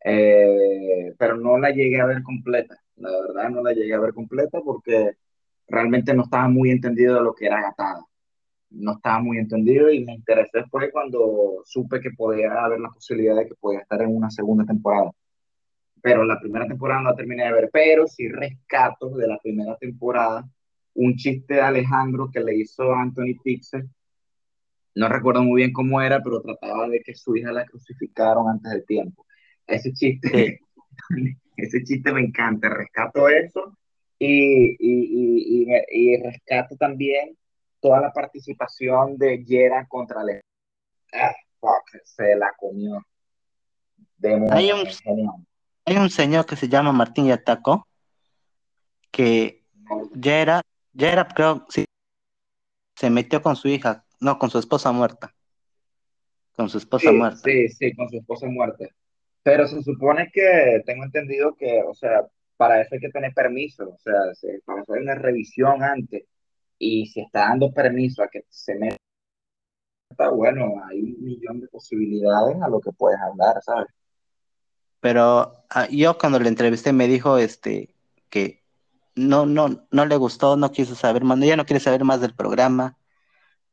eh, 0.04 1.14
pero 1.18 1.36
no 1.36 1.58
la 1.58 1.70
llegué 1.70 2.00
a 2.00 2.06
ver 2.06 2.22
completa. 2.22 2.76
La 2.96 3.10
verdad, 3.10 3.50
no 3.50 3.62
la 3.62 3.72
llegué 3.72 3.94
a 3.94 4.00
ver 4.00 4.14
completa 4.14 4.60
porque 4.62 5.12
realmente 5.68 6.14
no 6.14 6.24
estaba 6.24 6.48
muy 6.48 6.70
entendido 6.70 7.16
de 7.16 7.22
lo 7.22 7.34
que 7.34 7.46
era 7.46 7.62
Gatada. 7.62 8.04
No 8.74 8.92
estaba 8.96 9.20
muy 9.20 9.38
entendido 9.38 9.90
y 9.90 10.04
me 10.04 10.14
interesé 10.14 10.64
fue 10.70 10.90
cuando 10.90 11.62
supe 11.64 12.00
que 12.00 12.10
podía 12.10 12.52
haber 12.64 12.80
la 12.80 12.90
posibilidad 12.90 13.37
de 13.37 13.46
que 13.48 13.54
podía 13.54 13.80
estar 13.80 14.02
en 14.02 14.14
una 14.16 14.30
segunda 14.30 14.64
temporada 14.64 15.10
pero 16.02 16.22
la 16.22 16.38
primera 16.38 16.66
temporada 16.68 17.00
no 17.00 17.08
la 17.10 17.16
terminé 17.16 17.44
de 17.46 17.52
ver, 17.52 17.70
pero 17.72 18.06
sí 18.06 18.28
rescato 18.28 19.08
de 19.16 19.26
la 19.26 19.38
primera 19.38 19.74
temporada 19.78 20.46
un 20.92 21.16
chiste 21.16 21.54
de 21.54 21.62
Alejandro 21.62 22.28
que 22.30 22.40
le 22.40 22.56
hizo 22.56 22.92
Anthony 22.92 23.40
Pixel, 23.42 23.88
no 24.94 25.08
recuerdo 25.08 25.42
muy 25.42 25.62
bien 25.62 25.72
cómo 25.72 26.02
era, 26.02 26.22
pero 26.22 26.42
trataba 26.42 26.88
de 26.88 27.00
que 27.00 27.14
su 27.14 27.34
hija 27.37 27.52
la 27.52 27.64
crucificaron 27.64 28.48
antes 28.50 28.70
del 28.70 28.84
tiempo. 28.84 29.26
Ese 29.66 29.92
Sí. 29.94 30.20
chiste, 30.20 30.60
ese 31.56 31.82
chiste 31.84 32.12
me 32.12 32.20
encanta, 32.20 32.68
rescato 32.68 33.26
eso 33.30 33.76
y, 34.18 34.72
y, 34.72 34.76
y, 34.78 35.66
y, 35.66 36.12
y 36.12 36.22
rescato 36.22 36.76
también 36.76 37.34
toda 37.85 38.01
la 38.01 38.12
participación 38.14 39.18
de 39.18 39.44
Jera 39.47 39.87
contra 39.87 40.23
Alejandro. 40.23 40.49
Ah, 41.12 41.35
fuck, 41.61 42.01
se 42.03 42.35
la 42.35 42.51
comió. 42.57 42.99
Hay 44.51 44.73
un, 44.73 44.87
hay 45.85 45.97
un 45.99 46.09
señor 46.09 46.47
que 46.47 46.57
se 46.57 46.66
llama 46.66 46.92
Martín 46.92 47.27
Yataco, 47.27 47.87
que 49.11 49.62
No, 49.75 50.09
ya 50.14 50.40
era, 50.40 50.62
ya 50.94 51.12
era, 51.12 51.29
creo, 51.29 51.66
sí, 51.68 51.85
se 52.97 53.11
metió 53.11 53.42
con 53.42 53.55
su 53.55 53.68
hija, 53.68 54.07
no, 54.18 54.38
con 54.38 54.49
su 54.49 54.59
esposa 54.59 54.90
muerta, 54.92 55.35
con 56.57 56.70
su 56.70 56.79
esposa 56.79 57.11
Sí, 57.11 57.16
muerta. 57.18 57.38
sí, 57.44 57.68
sí, 57.68 57.94
con 57.94 58.09
su 58.09 58.16
esposa 58.16 58.47
muerta. 58.47 58.87
Pero 59.42 59.68
se 59.68 59.83
supone 59.83 60.31
que 60.33 60.83
tengo 60.87 61.05
entendido 61.05 61.55
que, 61.55 61.83
o 61.87 61.92
sea, 61.92 62.23
para 62.57 62.81
eso 62.81 62.94
hay 62.94 63.01
que 63.01 63.11
tener 63.11 63.35
permiso, 63.35 63.90
o 63.90 63.99
sea, 63.99 64.35
se- 64.35 64.62
para 64.64 64.81
eso 64.81 64.94
hay 64.94 65.03
una 65.03 65.16
revisión 65.16 65.83
antes. 65.83 66.25
Y 66.78 67.06
si 67.06 67.20
está 67.20 67.48
dando 67.48 67.72
permiso 67.72 68.22
a 68.22 68.28
que 68.28 68.44
se 68.48 68.74
meta, 68.74 68.98
bueno, 70.32 70.74
hay 70.88 71.00
un 71.00 71.24
millón 71.24 71.60
de 71.60 71.68
posibilidades 71.68 72.60
a 72.62 72.68
lo 72.68 72.80
que 72.80 72.92
puedes 72.92 73.20
hablar, 73.20 73.62
¿sabes? 73.62 73.88
Pero 75.00 75.64
ah, 75.70 75.87
yo 75.90 76.16
cuando 76.16 76.38
le 76.38 76.48
entrevisté 76.48 76.92
me 76.92 77.06
dijo 77.06 77.37
este 77.38 77.94
que 78.30 78.62
no, 79.14 79.46
no, 79.46 79.87
no 79.90 80.06
le 80.06 80.16
gustó, 80.16 80.56
no 80.56 80.72
quiso 80.72 80.94
saber 80.94 81.24
más, 81.24 81.38
ya 81.40 81.56
no 81.56 81.66
quiere 81.66 81.80
saber 81.80 82.04
más 82.04 82.20
del 82.20 82.34
programa, 82.34 82.96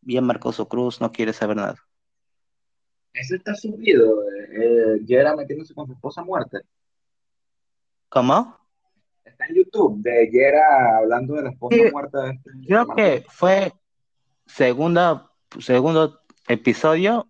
ya 0.02 0.22
marcó 0.22 0.52
su 0.52 0.68
cruz, 0.68 1.02
no 1.02 1.12
quiere 1.12 1.34
saber 1.34 1.58
nada. 1.58 1.76
Eso 3.14 3.36
está 3.36 3.56
subido, 3.56 4.24
eh, 4.24 4.48
eh, 4.54 5.06
Yera 5.06 5.36
metiéndose 5.36 5.74
con 5.74 5.88
su 5.88 5.94
esposa 5.94 6.24
muerta. 6.24 6.60
¿Cómo? 8.10 8.61
Está 9.42 9.54
en 9.54 9.56
YouTube, 9.56 10.02
de 10.04 10.30
Yera 10.30 10.98
hablando 10.98 11.34
de 11.34 11.44
la 11.44 11.50
esposa 11.50 11.76
Sí, 11.76 11.92
muerta 11.92 12.22
de, 12.24 12.32
este, 12.32 12.52
de 12.52 12.68
creo 12.68 12.86
que 12.96 13.26
fue 13.28 13.74
segunda, 14.46 15.32
segundo 15.60 16.20
episodio, 16.48 17.28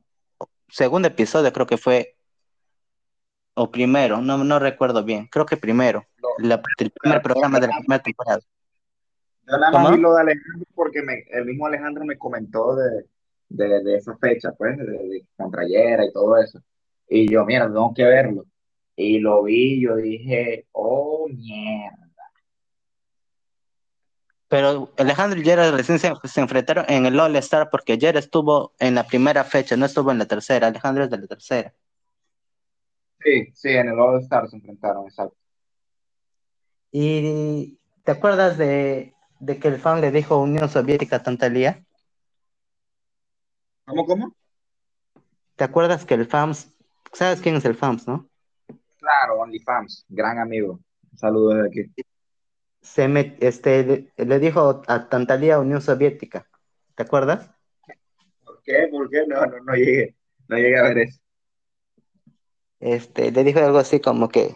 segundo 0.68 1.08
episodio 1.08 1.54
creo 1.54 1.68
que 1.68 1.78
fue, 1.78 2.18
o 3.54 3.72
primero, 3.72 4.20
no, 4.20 4.44
no 4.44 4.60
recuerdo 4.60 5.06
bien, 5.06 5.28
creo 5.28 5.46
que 5.46 5.56
primero, 5.56 6.06
Lo, 6.18 6.30
la- 6.40 6.62
el 6.80 6.92
primer 6.92 7.22
programa 7.22 7.60
de 7.62 7.68
la 7.68 7.78
primera 7.80 8.04
temporada. 8.04 8.42
Yo 9.48 9.58
nada 9.58 9.72
más 9.72 9.96
vi 9.96 10.02
lo 10.02 10.14
de 10.14 10.22
Alejandro 10.22 10.68
porque 10.76 11.02
me, 11.02 11.24
el 11.32 11.46
mismo 11.46 11.66
Alejandro 11.66 12.04
me 12.04 12.18
comentó 12.18 12.76
de, 12.76 13.06
de, 13.48 13.84
de 13.84 13.96
esa 13.96 14.18
fecha, 14.18 14.52
pues, 14.52 14.78
de, 14.78 14.84
de 14.86 15.26
contra 15.38 15.66
Yera 15.66 16.06
y 16.06 16.12
todo 16.12 16.38
eso. 16.38 16.60
Y 17.08 17.32
yo, 17.32 17.46
mira, 17.46 17.66
tengo 17.68 17.94
que 17.94 18.04
verlo. 18.04 18.46
Y 19.02 19.18
lo 19.18 19.42
vi 19.42 19.82
yo 19.82 19.96
dije, 19.96 20.68
oh, 20.74 21.28
mierda. 21.28 21.98
Pero 24.48 24.92
Alejandro 24.96 25.40
y 25.40 25.44
Jera 25.44 25.72
recién 25.72 25.98
se, 25.98 26.14
se 26.24 26.40
enfrentaron 26.40 26.86
en 26.88 27.08
el 27.08 27.20
All 27.20 27.36
Star 27.38 27.72
porque 27.72 27.98
Jera 27.98 28.20
estuvo 28.20 28.74
en 28.78 28.94
la 28.94 29.08
primera 29.08 29.44
fecha, 29.44 29.76
no 29.76 29.88
estuvo 29.88 30.12
en 30.12 30.20
la 30.20 30.28
tercera. 30.28 30.68
Alejandro 30.68 31.04
es 31.04 31.10
de 31.10 31.18
la 31.18 31.26
tercera. 31.26 31.74
Sí, 33.24 33.52
sí, 33.56 33.70
en 33.70 33.90
el 33.90 34.00
All 34.00 34.22
Star 34.22 34.48
se 34.48 34.58
enfrentaron, 34.58 35.08
exacto. 35.08 35.36
¿Y 36.92 37.80
te 38.04 38.12
acuerdas 38.12 38.60
de, 38.60 39.16
de 39.40 39.58
que 39.58 39.68
el 39.70 39.80
fan 39.80 40.00
le 40.00 40.12
dijo 40.12 40.38
Unión 40.38 40.70
Soviética 40.70 41.16
a 41.16 41.24
Tantalía? 41.24 41.84
¿Cómo, 43.86 44.06
cómo? 44.06 44.36
¿Te 45.56 45.64
acuerdas 45.64 46.06
que 46.06 46.14
el 46.14 46.28
FAMS, 46.28 46.72
sabes 47.14 47.42
quién 47.42 47.56
es 47.56 47.66
el 47.66 47.76
FAMS, 47.76 48.08
no? 48.08 48.31
Claro, 49.12 49.42
OnlyFans, 49.42 50.06
gran 50.08 50.40
amigo. 50.40 50.80
Un 51.12 51.18
saludo 51.18 51.50
desde 51.56 51.68
aquí. 51.68 52.04
Se 52.82 53.10
met- 53.10 53.36
este, 53.42 53.84
le, 53.84 54.26
le 54.26 54.40
dijo 54.40 54.82
a 54.88 55.10
Tantalía 55.10 55.60
Unión 55.60 55.82
Soviética. 55.82 56.48
¿Te 56.96 57.04
acuerdas? 57.04 57.50
¿Por 58.46 58.62
qué? 58.64 58.88
¿Por 58.90 59.10
qué? 59.10 59.28
No, 59.28 59.46
no, 59.46 59.60
no 59.60 59.74
llegué. 59.76 60.16
No 60.48 60.56
llegué 60.56 60.78
a 60.78 60.84
ver 60.84 60.98
eso. 61.00 61.20
Este, 62.80 63.32
le 63.32 63.44
dijo 63.44 63.60
algo 63.60 63.80
así 63.80 64.00
como 64.00 64.30
que 64.30 64.56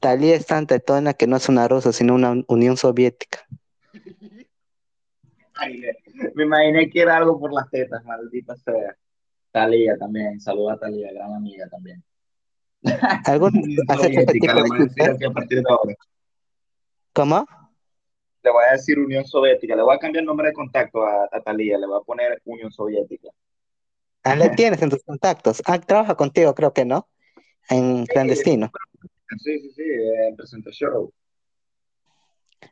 Talía 0.00 0.36
es 0.36 0.46
tan 0.46 0.66
tetona 0.66 1.12
que 1.12 1.26
no 1.26 1.36
es 1.36 1.48
una 1.50 1.68
rusa, 1.68 1.92
sino 1.92 2.14
una 2.14 2.34
Unión 2.48 2.78
Soviética. 2.78 3.46
Ay, 5.54 5.82
me 6.34 6.44
imaginé 6.44 6.88
que 6.90 7.02
era 7.02 7.18
algo 7.18 7.38
por 7.38 7.52
las 7.52 7.68
tetas, 7.70 8.02
maldita 8.04 8.56
sea. 8.56 8.96
Talía 9.50 9.96
también, 9.98 10.40
saluda 10.40 10.74
a 10.74 10.78
Talía, 10.78 11.12
gran 11.12 11.34
amiga 11.34 11.68
también. 11.68 12.02
¿Alguna 13.24 13.60
vez 13.62 13.62
Unión 13.62 13.86
has 13.88 14.04
hecho 14.04 14.20
ese 14.20 14.36
Soviética, 14.36 14.38
tipo 14.38 14.54
le 14.54 14.62
de 14.62 14.64
voy 14.64 14.78
a 14.78 14.84
decir 14.84 14.94
chistes? 14.96 15.08
aquí 15.14 15.24
a 15.24 15.30
partir 15.30 15.58
de 15.62 15.64
ahora. 15.70 15.94
¿Cómo? 17.12 17.46
Le 18.42 18.50
voy 18.50 18.64
a 18.68 18.72
decir 18.72 18.98
Unión 18.98 19.24
Soviética, 19.24 19.76
le 19.76 19.82
voy 19.82 19.94
a 19.96 19.98
cambiar 19.98 20.22
el 20.22 20.26
nombre 20.26 20.48
de 20.48 20.54
contacto 20.54 21.02
a, 21.04 21.28
a 21.30 21.40
Talía, 21.42 21.78
le 21.78 21.86
voy 21.86 21.98
a 22.00 22.04
poner 22.04 22.40
Unión 22.44 22.70
Soviética. 22.72 23.28
Ah, 24.22 24.36
le 24.36 24.50
tienes 24.50 24.82
en 24.82 24.90
tus 24.90 25.02
contactos. 25.04 25.62
Ah, 25.66 25.80
trabaja 25.80 26.14
contigo, 26.16 26.54
creo 26.54 26.72
que 26.72 26.84
no. 26.84 27.08
En 27.68 28.06
clandestino. 28.06 28.70
Sí, 29.38 29.58
sí, 29.60 29.70
sí, 29.70 29.82
en 30.28 30.36
Presenta 30.36 30.70
Show. 30.70 31.12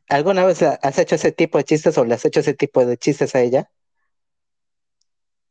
¿Alguna 0.09 0.44
vez 0.44 0.62
has 0.62 0.98
hecho 0.98 1.14
ese 1.16 1.33
tipo 1.33 1.59
de 1.59 1.64
chistes 1.64 1.96
o 1.98 2.05
le 2.05 2.14
has 2.14 2.24
hecho 2.24 2.40
ese 2.40 2.55
tipo 2.55 2.85
de 2.85 2.96
chistes 2.96 3.35
a 3.35 3.40
ella? 3.40 3.70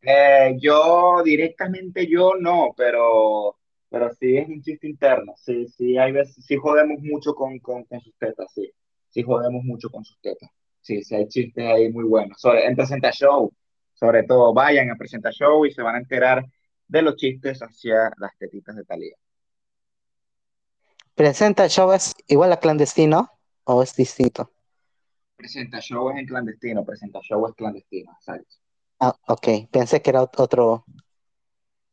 Eh, 0.02 0.58
yo 0.60 1.22
directamente 1.24 2.08
yo 2.08 2.34
no, 2.40 2.74
pero, 2.76 3.58
pero 3.94 4.10
sí 4.20 4.36
es 4.38 4.50
un 4.50 4.60
chiste 4.60 4.88
interno. 4.88 5.36
Sí, 5.38 5.68
sí, 5.68 6.00
hay 6.00 6.12
veces, 6.12 6.44
sí 6.44 6.58
jodemos 6.58 7.00
mucho 7.04 7.36
con, 7.36 7.60
con, 7.60 7.84
con 7.84 8.02
sus 8.02 8.18
tetas, 8.18 8.52
sí. 8.52 8.74
Sí 9.10 9.22
jodemos 9.22 9.64
mucho 9.64 9.88
con 9.92 10.04
sus 10.04 10.20
tetas. 10.20 10.50
Sí, 10.82 11.04
sí 11.04 11.14
hay 11.14 11.28
chistes 11.28 11.64
ahí 11.64 11.92
muy 11.92 12.04
buenos. 12.04 12.42
So, 12.42 12.56
en 12.56 12.76
Presenta 12.76 13.12
Show, 13.12 13.54
Sobre 13.94 14.24
todo, 14.24 14.52
vayan 14.52 14.90
a 14.90 14.96
presentar 14.96 15.32
show 15.32 15.64
y 15.68 15.72
se 15.72 15.84
van 15.84 15.94
a 15.94 16.00
enterar 16.00 16.44
de 16.88 17.02
los 17.04 17.18
chistes 17.18 17.60
hacia 17.60 18.12
las 18.18 18.36
tetitas 18.40 18.76
de 18.76 18.84
Talía. 18.84 19.16
¿Presenta 21.14 21.68
show 21.68 21.92
es 21.94 22.16
igual 22.26 22.52
a 22.52 22.58
clandestino 22.58 23.30
o 23.66 23.84
es 23.84 23.96
distinto? 23.96 24.50
Presenta 25.36 25.80
show 25.82 26.10
es 26.10 26.18
en 26.18 26.26
clandestino, 26.26 26.84
presenta 26.84 27.20
show 27.22 27.46
es 27.48 27.54
clandestino, 27.54 28.18
¿sabes? 28.22 28.60
Ah, 29.00 29.16
ok, 29.28 29.70
pensé 29.70 30.02
que 30.02 30.10
era 30.10 30.24
otro. 30.24 30.84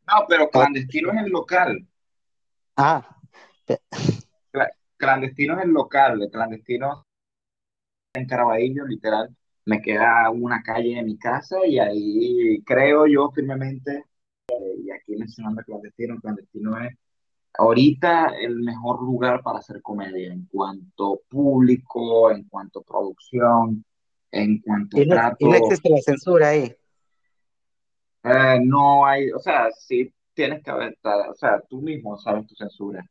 No, 0.06 0.24
pero 0.26 0.48
clandestino 0.48 1.12
es 1.12 1.26
el 1.26 1.30
local. 1.30 1.86
Ah. 2.76 3.16
Clandestino 4.96 5.58
es 5.58 5.64
el 5.64 5.70
local, 5.70 6.22
el 6.22 6.30
clandestino 6.30 7.06
en 8.12 8.26
Caraballo, 8.26 8.86
literal, 8.86 9.34
me 9.64 9.80
queda 9.80 10.30
una 10.30 10.62
calle 10.62 10.96
de 10.96 11.02
mi 11.02 11.16
casa 11.16 11.64
y 11.64 11.78
ahí 11.78 12.62
creo 12.66 13.06
yo 13.06 13.30
firmemente, 13.30 14.04
eh, 14.48 14.74
y 14.84 14.90
aquí 14.90 15.16
mencionando 15.16 15.62
clandestino, 15.62 16.20
clandestino 16.20 16.78
es 16.80 16.94
ahorita 17.54 18.34
el 18.40 18.56
mejor 18.56 19.00
lugar 19.02 19.42
para 19.42 19.60
hacer 19.60 19.80
comedia 19.80 20.32
en 20.32 20.46
cuanto 20.46 21.22
público, 21.28 22.30
en 22.30 22.44
cuanto 22.44 22.82
producción, 22.82 23.84
en 24.30 24.60
cuanto 24.60 25.00
¿Y 25.00 25.06
no, 25.06 25.14
trato. 25.14 25.36
¿Y 25.40 25.48
no 25.48 25.54
existe 25.54 25.88
la 25.88 25.98
censura 25.98 26.48
ahí? 26.48 26.76
Eh, 28.24 28.58
no 28.62 29.06
hay, 29.06 29.30
o 29.30 29.38
sea, 29.38 29.70
sí 29.72 30.12
tienes 30.40 30.62
que 30.62 30.70
haber, 30.70 30.96
o 31.04 31.34
sea, 31.34 31.60
tú 31.68 31.82
mismo 31.82 32.16
sabes 32.16 32.46
tu 32.46 32.54
censura, 32.54 33.04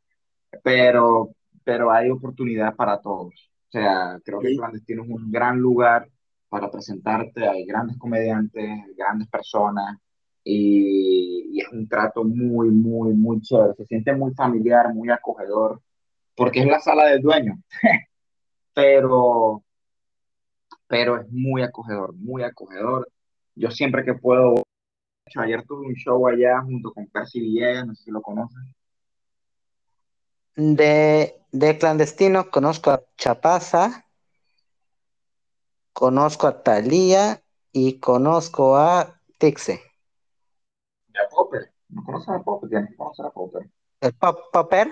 pero, 0.64 1.30
pero 1.62 1.92
hay 1.92 2.10
oportunidad 2.10 2.74
para 2.74 3.00
todos. 3.00 3.32
O 3.68 3.70
sea, 3.70 4.18
creo 4.24 4.40
que 4.40 4.48
Sí. 4.48 4.56
Clandestino 4.56 5.04
es 5.04 5.10
un 5.10 5.30
gran 5.30 5.56
lugar 5.58 6.08
para 6.48 6.68
presentarte, 6.68 7.46
hay 7.46 7.64
grandes 7.64 7.96
comediantes, 7.98 8.68
grandes 8.96 9.28
personas, 9.28 9.96
y, 10.42 11.50
y 11.52 11.60
es 11.60 11.68
un 11.72 11.86
trato 11.88 12.24
muy, 12.24 12.70
muy, 12.70 13.14
muy 13.14 13.40
chévere. 13.42 13.74
Se 13.74 13.86
siente 13.86 14.12
muy 14.12 14.34
familiar, 14.34 14.92
muy 14.92 15.10
acogedor, 15.10 15.80
porque 16.34 16.58
es 16.60 16.66
la 16.66 16.80
sala 16.80 17.06
del 17.06 17.22
dueño, 17.22 17.62
pero, 18.74 19.62
pero 20.88 21.20
es 21.20 21.30
muy 21.30 21.62
acogedor, 21.62 22.12
muy 22.16 22.42
acogedor. 22.42 23.08
Yo 23.54 23.70
siempre 23.70 24.04
que 24.04 24.14
puedo, 24.14 24.64
ayer 25.38 25.64
tuve 25.64 25.86
un 25.86 25.94
show 25.94 26.26
allá 26.26 26.60
junto 26.62 26.92
con 26.92 27.06
Percy 27.06 27.40
Villegas, 27.40 27.86
no 27.86 27.94
sé 27.94 28.04
si 28.04 28.10
lo 28.10 28.20
conoces. 28.20 28.58
De, 30.56 31.40
de 31.52 31.78
clandestino 31.78 32.50
conozco 32.50 32.90
a 32.90 33.02
Chapaza, 33.16 34.06
conozco 35.92 36.46
a 36.46 36.62
Talía 36.62 37.42
y 37.72 38.00
conozco 38.00 38.76
a 38.76 39.20
Tixe. 39.38 39.80
Y 41.14 41.18
a 41.18 41.28
Popper, 41.28 41.72
¿no 41.88 42.02
conoces 42.04 42.28
a 42.30 42.42
Popper? 42.42 42.68
Tienes 42.68 42.90
que 42.90 42.96
conocer 42.96 43.26
a 43.26 43.30
Popper. 43.30 43.70
¿El 44.00 44.14
pop 44.14 44.38
Popper? 44.52 44.90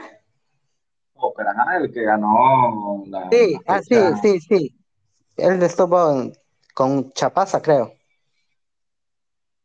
Popper, 1.15 1.47
ajá, 1.49 1.79
el 1.79 1.93
que 1.93 2.03
ganó 2.03 3.03
la, 3.07 3.29
Sí, 3.31 3.55
la 3.67 3.75
ah, 3.75 3.83
sí, 3.83 3.97
sí, 4.23 4.41
sí. 4.41 4.79
Él 5.37 5.63
estuvo 5.63 6.31
con 6.75 7.13
Chapaza, 7.13 7.61
creo. 7.61 7.98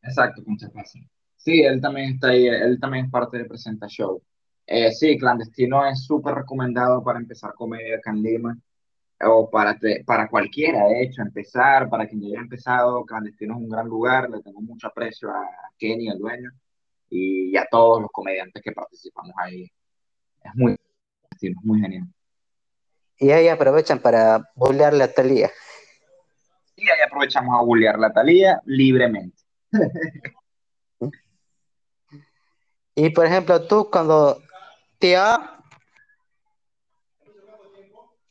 Exacto, 0.04 0.44
con 0.44 0.58
Chapaza. 0.58 1.00
Sí, 1.38 1.62
él 1.62 1.82
también 1.82 2.14
está 2.14 2.30
ahí, 2.30 2.48
él 2.48 2.80
también 2.80 3.06
es 3.06 3.12
parte 3.12 3.38
de 3.38 3.46
Presenta 3.46 3.88
Show. 3.88 4.22
Eh, 4.66 4.92
sí, 4.92 5.18
Clandestino 5.18 5.86
es 5.86 6.06
súper 6.06 6.36
recomendado 6.36 7.04
para 7.04 7.20
empezar 7.20 7.54
comedia 7.54 7.98
acá 7.98 8.12
en 8.12 8.22
Lima, 8.24 8.58
o 9.26 9.50
para, 9.50 9.78
te- 9.78 10.04
para 10.06 10.28
cualquiera, 10.30 10.86
de 10.88 11.04
hecho, 11.04 11.22
empezar, 11.22 11.90
para 11.90 12.08
quien 12.08 12.22
ya 12.22 12.28
haya 12.28 12.40
empezado, 12.40 13.06
Clandestino 13.06 13.56
es 13.56 13.60
un 13.62 13.70
gran 13.70 13.88
lugar, 13.88 14.30
le 14.30 14.42
tengo 14.42 14.62
mucho 14.62 14.88
aprecio 14.88 15.30
a 15.30 15.46
Kenny, 15.78 16.10
el 16.10 16.20
dueño, 16.20 16.50
y 17.10 17.56
a 17.58 17.66
todos 17.70 18.02
los 18.02 18.12
comediantes 18.12 18.62
que 18.62 18.72
participamos 18.72 19.34
ahí. 19.38 19.70
Es 20.44 20.52
muy, 20.56 20.76
es 21.30 21.52
muy 21.64 21.80
genial. 21.80 22.08
Y 23.20 23.32
ahí 23.32 23.48
aprovechan 23.48 24.00
para 24.00 24.50
bullearle 24.56 25.04
a 25.04 25.14
Talía. 25.14 25.52
Y 26.76 26.90
ahí 26.90 27.00
aprovechamos 27.06 27.56
a 27.58 27.64
bullear 27.64 28.00
la 28.00 28.12
Talía 28.12 28.62
libremente. 28.66 29.43
Y 32.96 33.10
por 33.10 33.26
ejemplo, 33.26 33.66
tú 33.66 33.90
cuando 33.90 34.40
tía, 35.00 35.60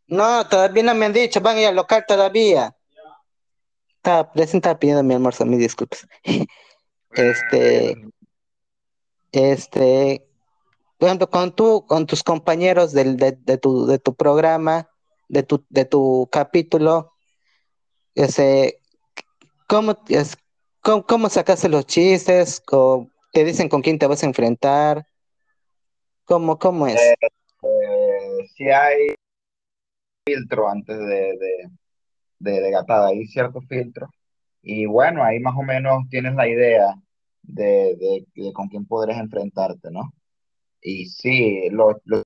no, 0.07 0.48
todavía 0.48 0.83
no 0.85 0.94
me 0.94 1.07
han 1.07 1.12
dicho, 1.12 1.40
van 1.40 1.57
a 1.57 1.61
ir 1.62 1.66
al 1.68 1.76
local 1.76 2.05
todavía. 2.07 2.76
Estaba, 3.96 4.31
recién 4.35 4.59
estaba 4.59 4.78
pidiendo 4.78 5.02
mi 5.02 5.14
almuerzo, 5.14 5.44
mis 5.44 5.59
disculpas. 5.59 6.07
Este, 7.14 7.94
este, 9.33 10.26
por 10.96 11.09
ejemplo, 11.09 11.28
con 11.28 11.55
tú, 11.55 11.85
con 11.87 12.07
tus 12.07 12.22
compañeros 12.22 12.92
del, 12.92 13.18
de, 13.18 13.33
de 13.33 13.59
tu, 13.59 13.85
de 13.85 13.98
tu 13.98 14.14
programa, 14.14 14.88
de 15.28 15.42
tu, 15.42 15.62
de 15.68 15.85
tu 15.85 16.26
capítulo, 16.33 17.12
ese, 18.14 18.81
¿cómo, 19.68 19.98
es, 20.09 20.38
cómo, 20.83 21.07
cómo 21.07 21.29
sacaste 21.29 21.68
los 21.68 21.87
chistes? 21.87 22.62
¿O 22.71 23.09
te 23.33 23.45
dicen 23.45 23.68
con 23.68 23.81
quién 23.81 23.99
te 23.99 24.07
vas 24.07 24.23
a 24.23 24.27
enfrentar? 24.27 25.07
¿Cómo, 26.25 26.59
cómo 26.59 26.87
es? 26.87 27.01
Eh, 27.01 28.47
si 28.55 28.68
hay 28.68 29.14
filtro 30.27 30.68
antes 30.68 30.99
de, 30.99 31.05
de, 31.05 31.71
de, 32.38 32.61
de 32.61 32.71
gatada, 32.71 33.09
hay 33.09 33.27
ciertos 33.27 33.64
filtros. 33.68 34.11
Y 34.62 34.87
bueno, 34.87 35.25
ahí 35.25 35.40
más 35.40 35.55
o 35.57 35.62
menos 35.62 36.09
tienes 36.09 36.35
la 36.35 36.49
idea 36.49 36.95
de, 37.42 38.25
de, 38.35 38.53
con 38.53 38.68
quién 38.68 38.87
podrás 38.87 39.18
enfrentarte, 39.18 39.90
¿no? 39.90 40.12
Y 40.81 41.07
sí, 41.07 41.68
lo, 41.71 42.01
lo 42.05 42.23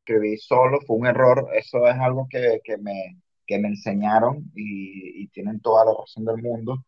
escribí 0.00 0.36
solo, 0.36 0.80
fue 0.86 0.96
un 0.96 1.06
error, 1.06 1.48
eso 1.54 1.86
es 1.88 1.96
algo 1.96 2.28
que, 2.30 2.60
que 2.62 2.76
me, 2.78 3.18
que 3.46 3.58
me 3.58 3.68
enseñaron 3.68 4.50
y 4.54 5.26
tienen 5.28 5.60
toda 5.60 5.84
la 5.84 5.92
razón 5.98 6.24
del 6.24 6.38
mundo. 6.38 6.84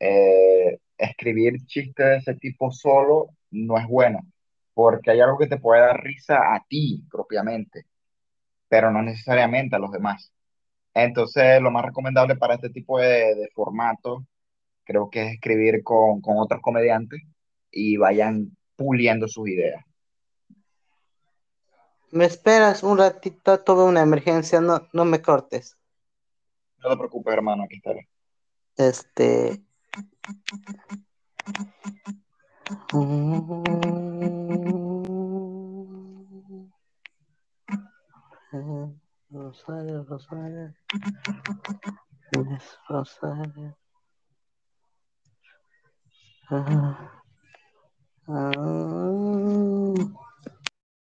Eh, 0.00 0.78
escribir 0.96 1.64
chistes 1.66 2.06
de 2.06 2.16
ese 2.16 2.34
tipo 2.34 2.72
solo 2.72 3.28
no 3.50 3.78
es 3.78 3.86
bueno, 3.86 4.20
porque 4.74 5.10
hay 5.10 5.20
algo 5.20 5.38
que 5.38 5.46
te 5.46 5.58
puede 5.58 5.82
dar 5.82 6.02
risa 6.02 6.54
a 6.54 6.64
ti 6.68 7.04
propiamente, 7.10 7.84
pero 8.68 8.90
no 8.90 9.02
necesariamente 9.02 9.76
a 9.76 9.78
los 9.78 9.92
demás. 9.92 10.32
Entonces, 10.94 11.60
lo 11.62 11.70
más 11.70 11.84
recomendable 11.84 12.36
para 12.36 12.54
este 12.54 12.70
tipo 12.70 12.98
de, 12.98 13.34
de 13.34 13.48
formato, 13.54 14.26
creo 14.84 15.10
que 15.10 15.22
es 15.26 15.34
escribir 15.34 15.82
con, 15.84 16.20
con 16.20 16.38
otros 16.38 16.60
comediantes 16.62 17.20
y 17.70 17.96
vayan 17.96 18.56
puliendo 18.76 19.28
sus 19.28 19.48
ideas. 19.48 19.84
¿Me 22.10 22.24
esperas 22.24 22.82
un 22.82 22.98
ratito? 22.98 23.60
Tuve 23.60 23.84
una 23.84 24.02
emergencia, 24.02 24.60
no, 24.60 24.88
no 24.92 25.04
me 25.04 25.22
cortes. 25.22 25.76
No 26.78 26.90
te 26.90 26.96
preocupes, 26.96 27.32
hermano, 27.32 27.64
aquí 27.64 27.76
estaré. 27.76 28.08
Este. 28.76 29.60
Rosário, 39.32 40.02
Rosário. 40.04 40.74
Miss 42.36 42.78
Rosário. 42.88 43.76
Ah. 46.50 47.22
Ah. 48.28 50.19